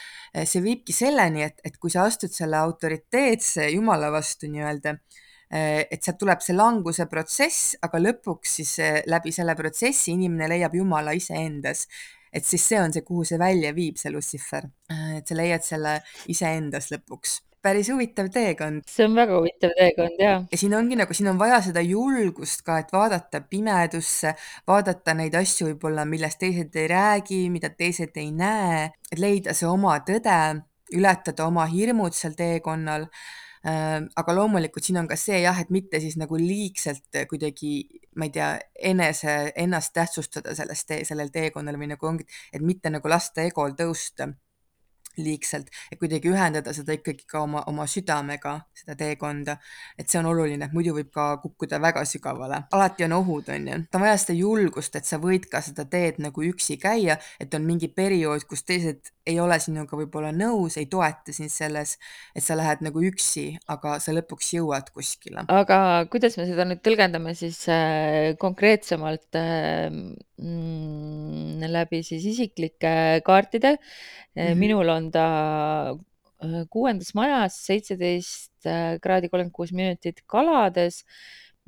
see 0.46 0.62
viibki 0.62 0.94
selleni, 0.94 1.42
et, 1.48 1.60
et 1.66 1.76
kui 1.78 1.90
sa 1.90 2.06
astud 2.08 2.32
selle 2.32 2.58
autoriteetse 2.60 3.68
jumala 3.74 4.12
vastu 4.14 4.48
nii-öelda, 4.50 4.94
et 5.50 6.02
sealt 6.02 6.18
tuleb 6.18 6.40
see 6.42 6.56
languse 6.56 7.06
protsess, 7.06 7.74
aga 7.84 8.00
lõpuks 8.00 8.58
siis 8.60 8.74
läbi 9.06 9.32
selle 9.34 9.54
protsessi 9.58 10.14
inimene 10.16 10.48
leiab 10.50 10.74
Jumala 10.74 11.14
iseendas. 11.14 11.86
et 12.34 12.44
siis 12.44 12.64
see 12.66 12.80
on 12.82 12.92
see, 12.92 13.04
kuhu 13.06 13.22
see 13.24 13.38
välja 13.38 13.70
viib, 13.74 13.96
see 13.96 14.10
Lucifer, 14.10 14.64
et 15.14 15.26
sa 15.28 15.36
leiad 15.38 15.62
selle 15.62 16.00
iseendas 16.26 16.90
lõpuks 16.90 17.40
päris 17.64 17.88
huvitav 17.88 18.28
teekond. 18.32 18.84
see 18.90 19.06
on 19.08 19.14
väga 19.16 19.38
huvitav 19.38 19.72
teekond, 19.78 20.18
jaa. 20.20 20.40
ja 20.52 20.58
siin 20.60 20.74
ongi 20.76 20.98
nagu, 21.00 21.16
siin 21.16 21.30
on 21.32 21.38
vaja 21.40 21.60
seda 21.64 21.80
julgust 21.84 22.64
ka, 22.66 22.78
et 22.82 22.92
vaadata 22.92 23.40
pimedusse, 23.50 24.34
vaadata 24.68 25.14
neid 25.16 25.36
asju 25.40 25.70
võib-olla, 25.70 26.04
millest 26.08 26.40
teised 26.42 26.76
ei 26.80 26.90
räägi, 26.92 27.40
mida 27.54 27.72
teised 27.72 28.20
ei 28.20 28.30
näe, 28.36 28.90
et 29.12 29.22
leida 29.22 29.56
see 29.56 29.70
oma 29.70 29.96
tõde, 30.08 30.40
ületada 30.94 31.48
oma 31.48 31.64
hirmud 31.70 32.16
seal 32.16 32.36
teekonnal 32.36 33.08
aga 33.64 34.34
loomulikult 34.36 34.84
siin 34.84 35.00
on 35.00 35.08
ka 35.08 35.16
see 35.16 35.38
jah, 35.40 35.56
et 35.60 35.70
mitte 35.72 36.00
siis 36.00 36.18
nagu 36.20 36.36
liigselt 36.36 37.16
kuidagi, 37.30 37.74
ma 38.20 38.28
ei 38.28 38.32
tea, 38.34 38.48
enese, 38.92 39.36
ennast 39.56 39.94
tähtsustada 39.96 40.54
selles 40.54 40.84
tee, 40.84 41.04
sellel 41.08 41.32
teekonnal 41.32 41.78
või 41.80 41.94
nagu 41.94 42.10
ongi, 42.10 42.26
et 42.52 42.64
mitte 42.64 42.92
nagu 42.92 43.08
lasta 43.08 43.46
egol 43.48 43.72
tõusta 43.78 44.28
liigselt, 45.16 45.70
et 45.92 45.98
kuidagi 45.98 46.30
ühendada 46.30 46.72
seda 46.74 46.94
ikkagi 46.96 47.26
ka 47.30 47.44
oma, 47.44 47.62
oma 47.70 47.86
südamega, 47.90 48.56
seda 48.74 48.96
teekonda. 48.98 49.56
et 49.98 50.08
see 50.08 50.18
on 50.18 50.26
oluline, 50.26 50.68
muidu 50.72 50.94
võib 50.96 51.10
ka 51.14 51.36
kukkuda 51.42 51.80
väga 51.80 52.04
sügavale. 52.04 52.64
alati 52.72 53.04
on 53.04 53.12
ohud, 53.20 53.48
on 53.48 53.68
ju. 53.68 53.80
on 53.94 54.00
vaja 54.00 54.16
seda 54.18 54.38
julgust, 54.38 54.96
et 54.96 55.04
sa 55.06 55.18
võid 55.18 55.48
ka 55.50 55.60
seda 55.62 55.84
teed 55.84 56.18
nagu 56.18 56.42
üksi 56.42 56.78
käia, 56.82 57.18
et 57.40 57.54
on 57.54 57.62
mingi 57.62 57.88
periood, 57.88 58.44
kus 58.48 58.64
teised 58.64 59.13
ei 59.26 59.38
ole 59.40 59.56
sinuga 59.62 59.96
võib-olla 59.96 60.30
nõus, 60.36 60.76
ei 60.80 60.86
toeta 60.90 61.32
sind 61.34 61.52
selles, 61.52 61.96
et 62.36 62.44
sa 62.44 62.56
lähed 62.58 62.82
nagu 62.84 63.02
üksi, 63.08 63.46
aga 63.72 63.96
sa 64.02 64.12
lõpuks 64.12 64.50
jõuad 64.58 64.90
kuskile. 64.94 65.46
aga 65.48 65.78
kuidas 66.12 66.36
me 66.40 66.46
seda 66.48 66.66
nüüd 66.68 66.82
tõlgendame 66.84 67.34
siis 67.38 67.62
äh, 67.72 68.34
konkreetsemalt 68.40 69.38
äh, 69.40 69.88
mm, 69.90 71.64
läbi 71.72 72.02
siis 72.06 72.26
isiklike 72.34 73.22
kaartide 73.24 73.76
mm? 73.76 74.42
-hmm. 74.42 74.60
minul 74.60 74.92
on 74.92 75.10
ta 75.14 75.28
äh, 75.94 76.60
kuuendas 76.70 77.14
majas, 77.14 77.56
seitseteist 77.66 78.68
äh, 78.68 79.00
kraadi 79.00 79.32
kolmkümmend 79.32 79.56
kuus 79.56 79.72
minutit 79.72 80.20
kalades 80.26 81.04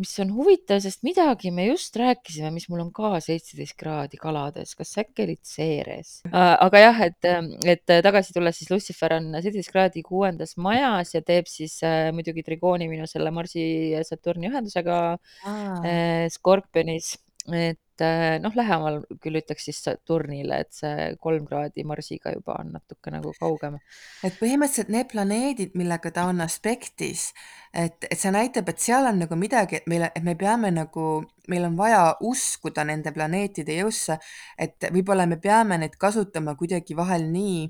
mis 0.00 0.12
on 0.22 0.32
huvitav, 0.37 0.80
sest 0.85 1.02
midagi 1.06 1.50
me 1.54 1.66
just 1.70 1.96
rääkisime, 1.96 2.50
mis 2.54 2.68
mul 2.68 2.82
on 2.85 2.90
ka 2.94 3.16
seitseteist 3.24 3.76
kraadi 3.80 4.20
kalades, 4.20 4.74
kas 4.78 4.92
äkki 5.02 5.24
olid 5.24 5.40
Ceres? 5.46 6.18
aga 6.32 6.82
jah, 6.82 7.02
et, 7.06 7.28
et 7.74 7.94
tagasi 8.04 8.37
tulles, 8.37 8.59
siis 8.61 8.72
Lucifer 8.72 9.16
on 9.16 9.30
seitseteist 9.38 9.72
kraadi 9.72 10.04
kuuendas 10.06 10.56
majas 10.61 11.14
ja 11.16 11.22
teeb 11.24 11.48
siis 11.50 11.78
äh, 11.87 12.11
muidugi 12.16 12.44
trigooni 12.46 12.90
minu 12.92 13.09
selle 13.11 13.32
Marsi 13.35 13.66
ja 13.94 14.02
Saturni 14.06 14.50
ühendusega 14.50 14.98
äh, 15.46 16.26
Skorpionis, 16.32 17.14
et 17.54 18.02
äh, 18.02 18.37
noh, 18.42 18.54
lähemal 18.59 19.02
küll 19.22 19.38
ütleks 19.38 19.68
siis 19.68 19.78
Saturnile, 19.85 20.62
et 20.64 20.72
see 20.74 21.12
kolm 21.22 21.46
kraadi 21.46 21.85
Marsiga 21.87 22.32
juba 22.35 22.59
on 22.62 22.74
natuke 22.78 23.12
nagu 23.14 23.32
kaugem. 23.38 23.78
et 24.26 24.38
põhimõtteliselt 24.40 24.90
need 24.92 25.12
planeedid, 25.12 25.76
millega 25.78 26.11
ta 26.11 26.26
on 26.30 26.42
aspektis 26.44 27.30
et, 27.76 28.06
et 28.11 28.18
see 28.18 28.32
näitab, 28.32 28.68
et 28.70 28.82
seal 28.82 29.06
on 29.09 29.18
nagu 29.20 29.37
midagi, 29.38 29.80
et 29.80 29.88
meile, 29.90 30.11
et 30.16 30.24
me 30.24 30.35
peame 30.38 30.70
nagu, 30.74 31.06
meil 31.50 31.68
on 31.68 31.76
vaja 31.78 32.02
uskuda 32.24 32.87
nende 32.88 33.12
planeetide 33.14 33.76
jõusse, 33.80 34.18
et 34.59 34.88
võib-olla 34.92 35.26
me 35.28 35.38
peame 35.42 35.78
neid 35.82 35.98
kasutama 36.00 36.56
kuidagi 36.59 36.96
vahel 36.96 37.28
nii, 37.32 37.66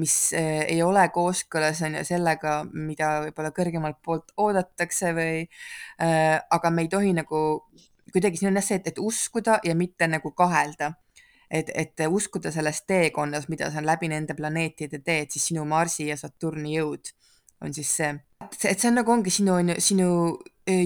mis 0.00 0.14
eh, 0.38 0.68
ei 0.70 0.82
ole 0.86 1.02
kooskõlas 1.10 1.80
on 1.82 1.98
ju 1.98 2.04
sellega, 2.06 2.60
mida 2.70 3.16
võib-olla 3.24 3.50
kõrgemalt 3.56 3.98
poolt 4.04 4.30
oodatakse 4.38 5.14
või 5.16 5.40
äh,, 5.42 6.36
aga 6.38 6.70
me 6.70 6.86
ei 6.86 6.92
tohi 6.92 7.14
nagu 7.16 7.40
kuidagi, 8.12 8.40
siin 8.40 8.50
on 8.50 8.60
jah 8.60 8.66
see, 8.66 8.80
et, 8.80 8.90
et 8.92 8.98
uskuda 8.98 9.60
ja 9.64 9.74
mitte 9.78 10.08
nagu 10.10 10.32
kahelda. 10.36 10.92
Et, 11.50 11.70
et 11.74 12.02
uskuda 12.06 12.52
selles 12.54 12.84
teekonnas, 12.86 13.48
mida 13.50 13.72
sa 13.74 13.82
läbi 13.82 14.06
nende 14.08 14.36
planeetide 14.38 15.00
teed, 15.02 15.32
siis 15.34 15.48
sinu 15.50 15.64
Marsi 15.66 16.06
ja 16.06 16.16
Saturni 16.16 16.76
jõud 16.76 17.10
on 17.60 17.74
siis 17.74 17.90
see, 17.98 18.12
et 18.64 18.80
see 18.80 18.88
on 18.88 19.00
nagu 19.00 19.12
ongi 19.12 19.32
sinu, 19.34 19.58
sinu 19.82 20.10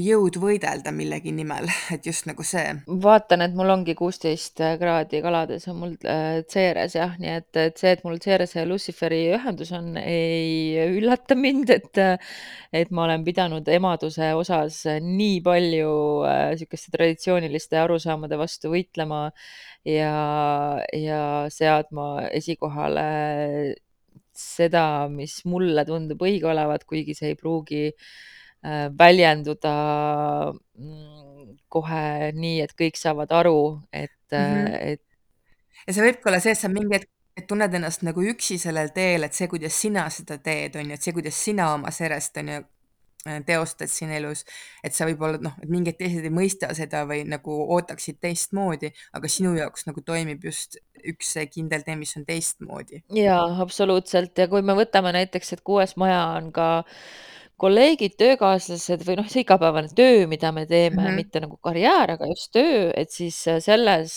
jõud 0.03 0.37
võidelda 0.41 0.93
millegi 0.95 1.33
nimel, 1.35 1.69
et 1.95 2.07
just 2.07 2.27
nagu 2.29 2.45
see. 2.47 2.73
vaatan, 3.05 3.45
et 3.47 3.55
mul 3.57 3.73
ongi 3.75 3.95
kuusteist 3.99 4.63
kraadi 4.81 5.21
kalades 5.25 5.67
on 5.71 5.79
mul 5.81 5.95
äh, 6.11 6.41
Ceres 6.51 6.97
jah, 6.99 7.15
nii 7.21 7.33
et, 7.39 7.51
et 7.61 7.81
see, 7.81 7.95
et 7.97 8.05
mul 8.07 8.19
Cerese 8.23 8.61
ja 8.61 8.67
Luciferi 8.69 9.21
ühendus 9.37 9.73
on, 9.77 9.95
ei 10.01 10.89
üllata 10.99 11.37
mind, 11.39 11.73
et 11.75 12.03
et 12.75 12.91
ma 12.91 13.07
olen 13.07 13.25
pidanud 13.27 13.69
emaduse 13.71 14.33
osas 14.35 14.83
nii 15.05 15.39
palju 15.45 15.95
niisuguste 16.25 16.91
äh, 16.91 16.97
traditsiooniliste 16.99 17.79
arusaamade 17.81 18.39
vastu 18.41 18.73
võitlema 18.75 19.27
ja, 19.87 20.13
ja 20.93 21.23
seadma 21.53 22.29
esikohale 22.35 23.09
seda, 24.35 25.07
mis 25.09 25.43
mulle 25.47 25.85
tundub 25.87 26.23
õige 26.27 26.49
olevat, 26.51 26.83
kuigi 26.89 27.15
see 27.15 27.33
ei 27.33 27.37
pruugi 27.39 27.85
äh, 27.93 28.07
väljenduda 28.99 29.73
mm, 30.53 31.57
kohe 31.69 32.31
nii, 32.33 32.61
et 32.65 32.73
kõik 32.79 32.97
saavad 32.97 33.33
aru, 33.35 33.81
et 33.93 34.15
mm, 34.33 34.39
-hmm. 34.39 34.79
et. 34.93 35.03
ja 35.87 35.97
see 35.97 36.07
võib 36.07 36.23
ka 36.23 36.31
olla 36.31 36.41
see, 36.41 36.55
et 36.57 36.63
sa 36.63 36.73
mingi 36.73 36.97
hetk 36.97 37.11
et 37.37 37.49
tunned 37.51 37.75
ennast 37.75 38.05
nagu 38.07 38.23
üksi 38.23 38.61
sellel 38.63 38.93
teel, 38.95 39.27
et 39.27 39.35
see, 39.35 39.49
kuidas 39.51 39.75
sina 39.75 40.07
seda 40.13 40.39
teed, 40.39 40.77
on 40.79 40.93
ju, 40.93 40.95
et 40.99 41.03
see, 41.03 41.15
kuidas 41.17 41.41
sina 41.47 41.73
oma 41.75 41.91
serest, 41.95 42.39
on 42.39 42.53
ju, 42.53 42.61
teostad 43.47 43.89
siin 43.89 44.11
elus, 44.13 44.45
et 44.85 44.93
sa 44.93 45.07
võib-olla 45.09 45.39
noh, 45.41 45.55
et 45.63 45.71
mingid 45.73 45.97
teised 45.97 46.27
ei 46.27 46.33
mõista 46.35 46.69
seda 46.77 47.07
või 47.09 47.23
nagu 47.25 47.57
ootaksid 47.73 48.19
teistmoodi, 48.21 48.91
aga 49.17 49.31
sinu 49.33 49.55
jaoks 49.57 49.87
nagu 49.89 50.05
toimib 50.05 50.45
just 50.45 50.77
üks 51.05 51.33
see 51.37 51.47
kindel 51.49 51.85
tee, 51.87 51.97
mis 52.01 52.13
on 52.21 52.27
teistmoodi. 52.29 53.01
jaa, 53.17 53.47
absoluutselt 53.65 54.39
ja 54.39 54.49
kui 54.53 54.63
me 54.63 54.77
võtame 54.77 55.15
näiteks, 55.17 55.55
et 55.57 55.65
kuues 55.65 55.97
maja 56.01 56.21
on 56.37 56.53
ka 56.53 56.69
kolleegid, 57.61 58.17
töökaaslased 58.19 59.05
või 59.07 59.19
noh, 59.21 59.29
see 59.31 59.45
igapäevane 59.45 59.93
töö, 59.97 60.25
mida 60.31 60.51
me 60.53 60.65
teeme 60.67 60.97
mm, 60.97 61.05
-hmm. 61.07 61.21
mitte 61.21 61.43
nagu 61.45 61.59
karjäär, 61.63 62.17
aga 62.17 62.29
just 62.31 62.51
töö, 62.53 62.91
et 62.97 63.11
siis 63.15 63.37
selles 63.65 64.17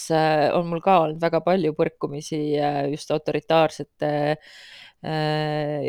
on 0.58 0.72
mul 0.72 0.82
ka 0.82 1.00
olnud 1.04 1.22
väga 1.22 1.44
palju 1.46 1.76
põrkumisi 1.78 2.42
just 2.92 3.12
autoritaarsete 3.14 4.12
Äh, 4.12 4.36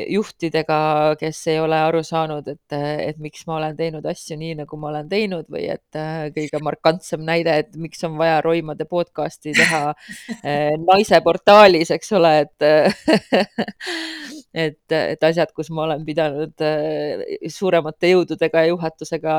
juhtidega, 0.09 1.17
kes 1.21 1.41
ei 1.49 1.59
ole 1.63 1.79
aru 1.81 2.03
saanud, 2.05 2.49
et, 2.53 2.75
et 2.77 3.17
miks 3.23 3.47
ma 3.49 3.57
olen 3.57 3.77
teinud 3.77 4.05
asju 4.07 4.37
nii, 4.37 4.59
nagu 4.61 4.79
ma 4.81 4.91
olen 4.91 5.09
teinud 5.09 5.49
või 5.49 5.65
et 5.73 5.97
äh, 5.97 6.29
kõige 6.35 6.61
markantsem 6.65 7.25
näide, 7.25 7.55
et 7.63 7.79
miks 7.81 8.05
on 8.05 8.19
vaja 8.21 8.43
Roimade 8.45 8.85
podcast'i 8.89 9.55
teha 9.57 9.95
äh, 10.45 10.75
naise 10.91 11.23
portaalis, 11.25 11.93
eks 11.97 12.13
ole, 12.19 12.35
et 12.45 12.67
et, 14.53 14.85
et 14.93 15.25
asjad, 15.25 15.53
kus 15.57 15.71
ma 15.73 15.87
olen 15.87 16.05
pidanud 16.05 16.65
suuremate 17.53 18.13
jõududega 18.13 18.65
ja 18.65 18.73
juhatusega 18.73 19.35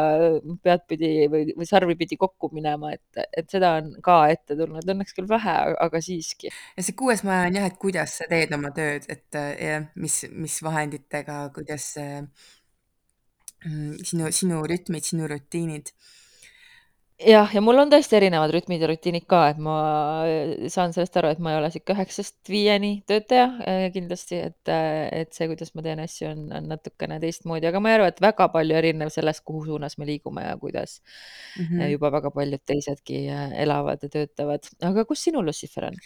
peadpidi 0.65 1.11
või, 1.31 1.53
või 1.57 1.69
sarvipidi 1.69 2.17
kokku 2.19 2.49
minema, 2.55 2.95
et, 2.97 3.21
et 3.37 3.49
seda 3.51 3.75
on 3.79 3.93
ka 4.05 4.19
ette 4.33 4.57
tulnud, 4.57 4.81
õnneks 4.81 5.15
küll 5.17 5.29
vähe, 5.29 5.57
aga 5.77 6.01
siiski. 6.03 6.49
ja 6.49 6.85
see 6.85 6.97
kuues 6.97 7.23
maja 7.27 7.47
on 7.49 7.61
jah, 7.61 7.69
et 7.69 7.79
kuidas 7.81 8.17
sa 8.19 8.29
teed 8.29 8.53
oma 8.55 8.73
tööd, 8.75 9.05
et 9.11 9.39
jah, 9.59 9.89
mis, 9.95 10.21
mis 10.31 10.59
vahenditega, 10.63 11.41
kuidas 11.55 11.91
mm, 11.99 13.99
sinu, 14.07 14.31
sinu 14.35 14.63
rütmid, 14.69 15.07
sinu 15.11 15.27
rutiinid 15.29 15.93
jah, 17.19 17.49
ja 17.53 17.61
mul 17.63 17.79
on 17.81 17.91
tõesti 17.91 18.15
erinevad 18.17 18.51
rütmid 18.53 18.83
ja 18.83 18.89
rutiinid 18.89 19.25
ka, 19.29 19.41
et 19.51 19.59
ma 19.63 19.75
saan 20.71 20.93
sellest 20.95 21.17
aru, 21.19 21.31
et 21.33 21.41
ma 21.43 21.53
ei 21.53 21.59
ole 21.59 21.71
sihuke 21.73 21.93
üheksast 21.95 22.51
viieni 22.51 22.91
töötaja 23.09 23.47
äh, 23.59 23.85
kindlasti, 23.95 24.39
et, 24.49 24.71
äh, 24.71 25.07
et 25.21 25.35
see, 25.35 25.49
kuidas 25.51 25.73
ma 25.75 25.83
teen 25.85 26.01
asju, 26.03 26.29
on, 26.31 26.47
on 26.55 26.69
natukene 26.71 27.19
teistmoodi, 27.23 27.67
aga 27.69 27.83
ma 27.83 27.91
ei 27.91 27.99
arva, 27.99 28.09
et 28.13 28.23
väga 28.23 28.49
palju 28.53 28.79
erinev 28.79 29.11
sellest, 29.13 29.43
kuhu 29.47 29.65
suunas 29.67 29.99
me 29.99 30.07
liigume 30.09 30.45
ja 30.47 30.55
kuidas 30.61 30.99
mm 31.57 31.65
-hmm. 31.65 31.91
juba 31.95 32.11
väga 32.15 32.31
paljud 32.35 32.63
teisedki 32.65 33.25
elavad 33.65 34.03
ja 34.03 34.09
töötavad. 34.09 34.71
aga 34.81 35.05
kus 35.05 35.27
sinu 35.27 35.43
Lucifer 35.45 35.91
on? 35.91 35.99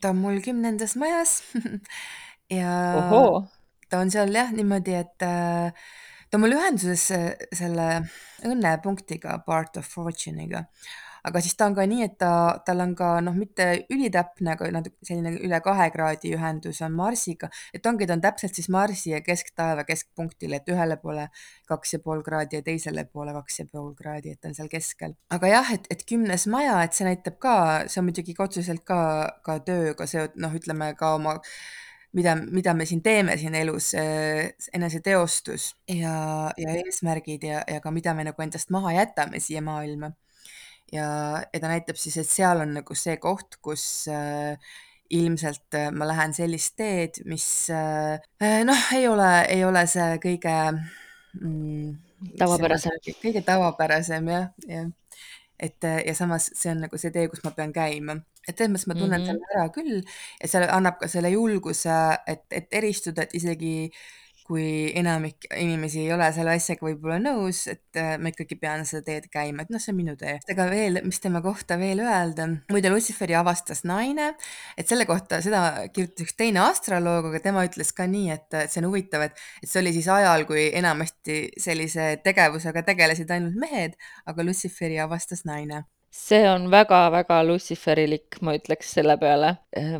Ta 0.00 0.10
on 0.12 0.20
mul 0.22 0.40
kümnendas 0.44 0.96
majas 1.00 1.40
ja 2.58 2.72
Ohoo. 3.00 3.44
ta 3.90 4.02
on 4.02 4.12
seal 4.14 4.32
jah 4.34 4.52
niimoodi, 4.54 4.96
et 5.00 5.26
äh, 5.26 5.88
ta 6.28 6.38
on 6.38 6.44
mul 6.44 6.56
ühenduses 6.56 7.08
selle 7.54 7.88
õnnepunktiga, 8.44 9.38
part 9.46 9.78
of 9.80 9.88
fortune'iga. 9.88 10.66
Aga 11.24 11.40
siis 11.44 11.56
ta 11.56 11.68
on 11.70 11.76
ka 11.76 11.86
nii, 11.88 12.04
et 12.06 12.16
ta, 12.20 12.30
tal 12.66 12.82
on 12.84 12.94
ka 12.98 13.10
noh, 13.24 13.36
mitte 13.36 13.66
ülitäpne, 13.92 14.54
aga 14.54 14.68
natuke 14.74 15.08
selline 15.08 15.34
üle 15.46 15.60
kahe 15.64 15.88
kraadi 15.94 16.34
ühendus 16.36 16.82
on 16.84 16.96
Marsiga, 16.96 17.48
et 17.74 17.86
ongi, 17.88 18.08
ta 18.08 18.16
on 18.16 18.24
täpselt 18.24 18.58
siis 18.58 18.68
Marsi 18.72 19.14
ja 19.14 19.22
kesktaeva 19.24 19.86
keskpunktil, 19.88 20.56
et 20.58 20.68
ühele 20.72 20.98
poole 21.02 21.28
kaks 21.70 21.96
ja 21.96 22.02
pool 22.04 22.20
kraadi 22.26 22.60
ja 22.60 22.66
teisele 22.66 23.06
poole 23.08 23.32
kaks 23.36 23.62
ja 23.62 23.70
pool 23.70 23.94
kraadi, 23.98 24.34
et 24.34 24.40
ta 24.40 24.50
on 24.52 24.58
seal 24.58 24.68
keskel. 24.72 25.16
aga 25.34 25.52
jah, 25.52 25.72
et, 25.76 25.88
et 25.90 26.04
kümnes 26.08 26.46
maja, 26.52 26.82
et 26.84 26.96
see 26.96 27.08
näitab 27.08 27.40
ka, 27.42 27.56
see 27.88 28.02
on 28.02 28.10
muidugi 28.10 28.36
ka 28.36 28.48
otseselt 28.48 28.84
ka, 28.84 29.00
ka 29.46 29.58
tööga 29.64 30.08
seotud, 30.10 30.40
noh, 30.44 30.52
ütleme 30.60 30.92
ka 30.98 31.14
oma 31.16 31.38
mida, 32.14 32.34
mida 32.36 32.74
me 32.74 32.86
siin 32.86 33.02
teeme 33.02 33.36
siin 33.40 33.54
elus, 33.58 33.92
eneseteostus 34.74 35.70
ja, 35.90 36.50
ja 36.56 36.76
eesmärgid 36.82 37.48
ja, 37.48 37.62
ja 37.68 37.80
ka 37.80 37.90
mida 37.94 38.14
me 38.14 38.26
nagu 38.28 38.44
endast 38.44 38.70
maha 38.74 38.94
jätame 38.94 39.40
siia 39.42 39.62
maailma. 39.64 40.12
Ja, 40.92 41.06
ja 41.52 41.60
ta 41.60 41.70
näitab 41.70 41.98
siis, 42.00 42.16
et 42.20 42.30
seal 42.30 42.62
on 42.64 42.74
nagu 42.78 42.96
see 42.98 43.16
koht, 43.22 43.58
kus 43.64 44.06
äh, 44.12 44.58
ilmselt 45.14 45.78
äh, 45.78 45.90
ma 45.94 46.08
lähen 46.08 46.34
sellist 46.36 46.76
teed, 46.80 47.22
mis 47.28 47.46
äh, 47.70 48.18
noh, 48.66 48.90
ei 48.96 49.08
ole, 49.08 49.30
ei 49.52 49.64
ole 49.64 49.86
see 49.90 50.18
kõige 50.22 50.56
mm, 51.40 51.94
tavapärasem. 52.40 53.00
kõige 53.22 53.44
tavapärasem 53.46 54.30
jah, 54.32 54.50
jah. 54.68 54.92
et 55.60 55.90
ja 56.06 56.14
samas 56.16 56.50
see 56.52 56.72
on 56.74 56.86
nagu 56.86 57.00
see 57.00 57.14
tee, 57.14 57.28
kus 57.32 57.44
ma 57.44 57.54
pean 57.56 57.72
käima 57.72 58.18
et 58.48 58.58
selles 58.58 58.72
mõttes 58.72 58.88
ma 58.90 58.94
tunnen 58.98 59.20
mm 59.20 59.26
-hmm. 59.26 59.32
selle 59.32 59.56
ära 59.56 59.68
küll 59.72 60.02
ja 60.42 60.48
see 60.50 60.68
annab 60.68 60.98
ka 61.00 61.08
selle 61.08 61.30
julguse, 61.32 61.96
et, 62.26 62.44
et 62.50 62.68
eristuda, 62.72 63.24
et 63.24 63.34
isegi 63.34 63.90
kui 64.44 64.92
enamik 64.96 65.46
inimesi 65.56 66.02
ei 66.04 66.12
ole 66.12 66.26
selle 66.36 66.52
asjaga 66.58 66.84
võib-olla 66.84 67.16
nõus, 67.22 67.62
et 67.72 68.00
äh, 68.00 68.14
ma 68.20 68.28
ikkagi 68.32 68.58
pean 68.60 68.84
seda 68.88 69.04
teed 69.06 69.30
käima, 69.32 69.64
et 69.64 69.72
noh, 69.72 69.80
see 69.80 69.94
on 69.94 69.98
minu 70.02 70.16
tee. 70.20 70.36
aga 70.52 70.66
veel, 70.68 71.00
mis 71.06 71.22
tema 71.24 71.40
kohta 71.44 71.78
veel 71.80 72.02
öelda, 72.04 72.50
muide 72.72 72.92
Luciferi 72.92 73.36
avastas 73.38 73.84
naine, 73.88 74.32
et 74.76 74.90
selle 74.90 75.08
kohta, 75.08 75.40
seda 75.44 75.64
kirjutas 75.94 76.26
üks 76.26 76.36
teine 76.36 76.60
astroloog, 76.66 77.30
aga 77.30 77.40
tema 77.48 77.64
ütles 77.68 77.94
ka 77.96 78.08
nii, 78.10 78.28
et 78.36 78.58
see 78.68 78.82
on 78.82 78.90
huvitav, 78.90 79.24
et, 79.30 79.40
et 79.62 79.70
see 79.70 79.80
oli 79.80 79.94
siis 79.96 80.10
ajal, 80.12 80.44
kui 80.50 80.68
enamasti 80.76 81.40
sellise 81.60 82.14
tegevusega 82.26 82.84
tegelesid 82.84 83.32
ainult 83.32 83.56
mehed, 83.64 83.96
aga 84.28 84.44
Luciferi 84.44 85.00
avastas 85.00 85.46
naine 85.48 85.86
see 86.14 86.44
on 86.46 86.68
väga-väga 86.70 87.40
Luciferilik, 87.46 88.38
ma 88.46 88.54
ütleks 88.56 88.92
selle 88.96 89.16
peale. 89.20 89.56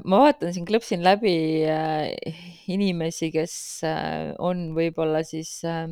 ma 0.06 0.20
vaatan 0.22 0.54
siin, 0.54 0.66
klõpsin 0.68 1.02
läbi 1.04 1.36
äh, 1.66 2.44
inimesi, 2.70 3.32
kes 3.34 3.56
äh, 3.88 4.30
on 4.38 4.68
võib-olla 4.76 5.24
siis 5.26 5.56
äh, 5.66 5.88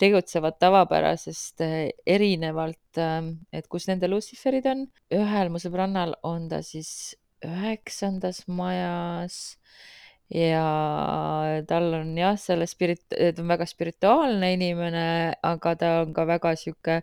tegutsevad 0.00 0.56
tavapärasest 0.58 1.62
erinevalt, 2.08 2.98
et 3.54 3.68
kus 3.70 3.86
nende 3.86 4.08
Luciferid 4.10 4.66
on. 4.66 4.86
ühel 5.14 5.52
mu 5.52 5.60
sõbrannal 5.62 6.16
on 6.26 6.48
ta 6.50 6.58
siis 6.66 7.12
üheksandas 7.46 8.40
majas 8.48 9.36
ja 10.32 10.64
tal 11.68 11.86
on 12.00 12.16
jah, 12.18 12.34
selle 12.40 12.66
spirit-, 12.66 13.04
ta 13.12 13.44
on 13.44 13.52
väga 13.52 13.68
spirituaalne 13.68 14.50
inimene, 14.56 15.06
aga 15.38 15.76
ta 15.78 15.94
on 16.00 16.16
ka 16.16 16.26
väga 16.32 16.56
sihuke 16.58 17.02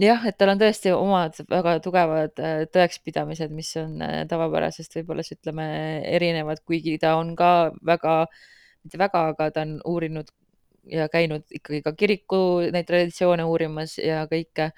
jah, 0.00 0.24
et 0.26 0.36
tal 0.38 0.52
on 0.54 0.60
tõesti 0.60 0.92
omad 0.94 1.38
väga 1.50 1.76
tugevad 1.84 2.40
äh, 2.42 2.62
tõekspidamised, 2.74 3.52
mis 3.54 3.70
on 3.80 4.02
äh, 4.02 4.22
tavapärasest 4.30 4.98
võib-olla 4.98 5.24
siis 5.26 5.38
ütleme 5.38 5.66
erinevad, 6.10 6.62
kuigi 6.66 6.96
ta 7.02 7.14
on 7.20 7.34
ka 7.38 7.70
väga, 7.86 8.24
mitte 8.84 9.00
väga, 9.00 9.26
aga 9.34 9.50
ta 9.54 9.64
on 9.66 9.76
uurinud 9.90 10.30
ja 10.90 11.06
käinud 11.08 11.46
ikkagi 11.54 11.80
ka 11.84 11.94
kiriku 11.96 12.38
neid 12.74 12.88
traditsioone 12.88 13.46
uurimas 13.48 13.96
ja 13.98 14.24
kõike. 14.30 14.72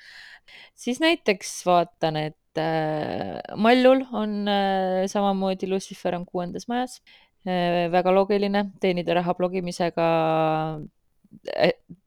siis 0.75 1.01
näiteks 1.03 1.55
vaatan, 1.67 2.17
et 2.31 2.61
äh, 2.61 3.41
Mallul 3.57 4.05
on 4.13 4.45
samamoodi 5.09 5.71
Lucifer 5.71 6.15
on 6.15 6.27
kuuendas 6.27 6.69
majas. 6.69 7.01
väga 7.47 8.11
loogiline, 8.11 8.65
teenida 8.83 9.15
raha 9.15 9.35
blogimisega 9.39 10.07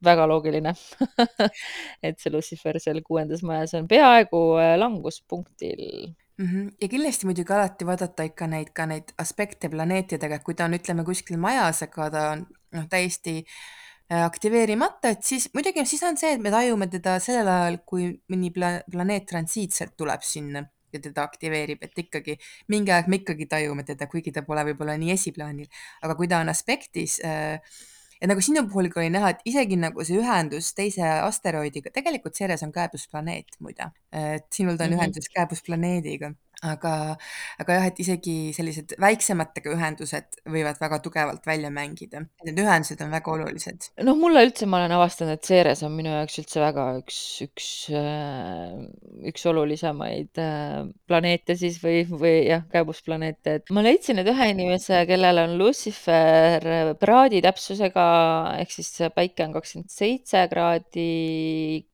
väga 0.05 0.27
loogiline 0.29 0.73
et 2.05 2.19
see 2.19 2.31
Lucifer 2.33 2.79
seal 2.81 3.01
kuuendas 3.05 3.43
majas 3.47 3.75
on 3.79 3.87
peaaegu 3.87 4.41
äh, 4.61 4.75
languspunktil 4.79 5.83
mm. 6.39 6.45
-hmm. 6.45 6.71
ja 6.81 6.87
kindlasti 6.87 7.25
muidugi 7.25 7.53
alati 7.53 7.85
vaadata 7.85 8.23
ikka 8.23 8.47
neid, 8.47 8.71
ka 8.73 8.85
neid 8.85 9.13
aspekte 9.17 9.69
planeetidega, 9.69 10.35
et 10.35 10.43
kui 10.43 10.55
ta 10.55 10.65
on, 10.65 10.77
ütleme 10.79 11.05
kuskil 11.05 11.37
majas, 11.37 11.83
aga 11.83 12.09
ta 12.15 12.25
on 12.31 12.47
noh, 12.75 12.87
täiesti 12.89 13.35
äh, 14.11 14.23
aktiveerimata, 14.23 15.13
et 15.15 15.23
siis 15.23 15.49
muidugi 15.53 15.85
siis 15.85 16.03
on 16.03 16.17
see, 16.17 16.33
et 16.33 16.41
me 16.41 16.51
tajume 16.51 16.87
teda 16.87 17.19
sellel 17.23 17.47
ajal, 17.47 17.79
kui 17.85 18.11
mõni 18.31 18.51
pla-, 18.55 18.81
planeet 18.91 19.25
transiitselt 19.29 19.97
tuleb 19.97 20.25
sinna 20.25 20.65
ja 20.93 20.99
teda 20.99 21.23
aktiveerib, 21.23 21.83
et 21.85 22.01
ikkagi 22.01 22.37
mingi 22.73 22.91
aeg 22.91 23.07
me 23.07 23.21
ikkagi 23.21 23.45
tajume 23.45 23.85
teda, 23.85 24.07
kuigi 24.09 24.33
ta 24.33 24.41
pole 24.47 24.63
võib-olla 24.71 24.97
nii 24.97 25.13
esiplaanil, 25.13 25.69
aga 26.01 26.15
kui 26.17 26.27
ta 26.31 26.41
on 26.43 26.49
aspektis 26.49 27.19
äh, 27.25 27.59
ja 28.21 28.27
nagu 28.27 28.41
sinu 28.43 28.65
puhulgi 28.69 28.99
oli 28.99 29.09
näha, 29.13 29.29
et 29.35 29.41
isegi 29.45 29.77
nagu 29.79 30.03
see 30.05 30.19
ühendus 30.19 30.73
teise 30.75 31.03
asteroidiga, 31.23 31.91
tegelikult 31.95 32.35
Ceres 32.35 32.63
on 32.63 32.71
kääbusplaneet 32.75 33.59
muide, 33.59 33.91
et 34.11 34.47
sinul 34.53 34.77
ta 34.77 34.83
on 34.87 34.91
Mhm. 34.91 34.99
ühenduses 34.99 35.29
kääbusplaneediga, 35.35 36.33
aga, 36.67 36.93
aga 37.61 37.77
jah, 37.77 37.87
et 37.87 37.99
isegi 38.03 38.35
sellised 38.55 38.95
väiksematega 38.99 39.71
ühendused 39.75 40.39
võivad 40.49 40.79
väga 40.81 40.99
tugevalt 41.03 41.47
välja 41.47 41.71
mängida. 41.73 42.25
Need 42.47 42.59
ühendused 42.59 42.99
on 43.05 43.13
väga 43.13 43.33
olulised. 43.35 43.89
noh, 44.03 44.17
mulle 44.19 44.43
üldse, 44.47 44.67
ma 44.69 44.81
olen 44.81 44.95
avastanud, 44.97 45.37
et 45.37 45.47
Ceres 45.47 45.83
on 45.87 45.95
minu 45.95 46.11
jaoks 46.11 46.39
üldse 46.43 46.63
väga 46.63 46.87
üks, 46.99 47.19
üks, 47.47 47.69
üks 49.31 49.45
olulisemaid 49.51 50.41
planeete 51.09 51.55
siis 51.59 51.79
või, 51.83 52.03
või 52.09 52.35
jah, 52.49 52.65
kääbusplaneete, 52.73 53.59
et 53.59 53.73
ma 53.75 53.83
leidsin 53.85 54.19
nüüd 54.19 54.31
ühe 54.33 54.49
inimese, 54.53 55.03
kellel 55.09 55.43
on 55.45 55.57
Lucifer 55.61 56.95
kraadi 56.99 57.43
täpsusega 57.45 58.09
ehk 58.59 58.75
siis 58.75 58.91
päike 59.15 59.47
on 59.47 59.55
kakskümmend 59.55 59.93
seitse 59.93 60.43
kraadi 60.51 61.07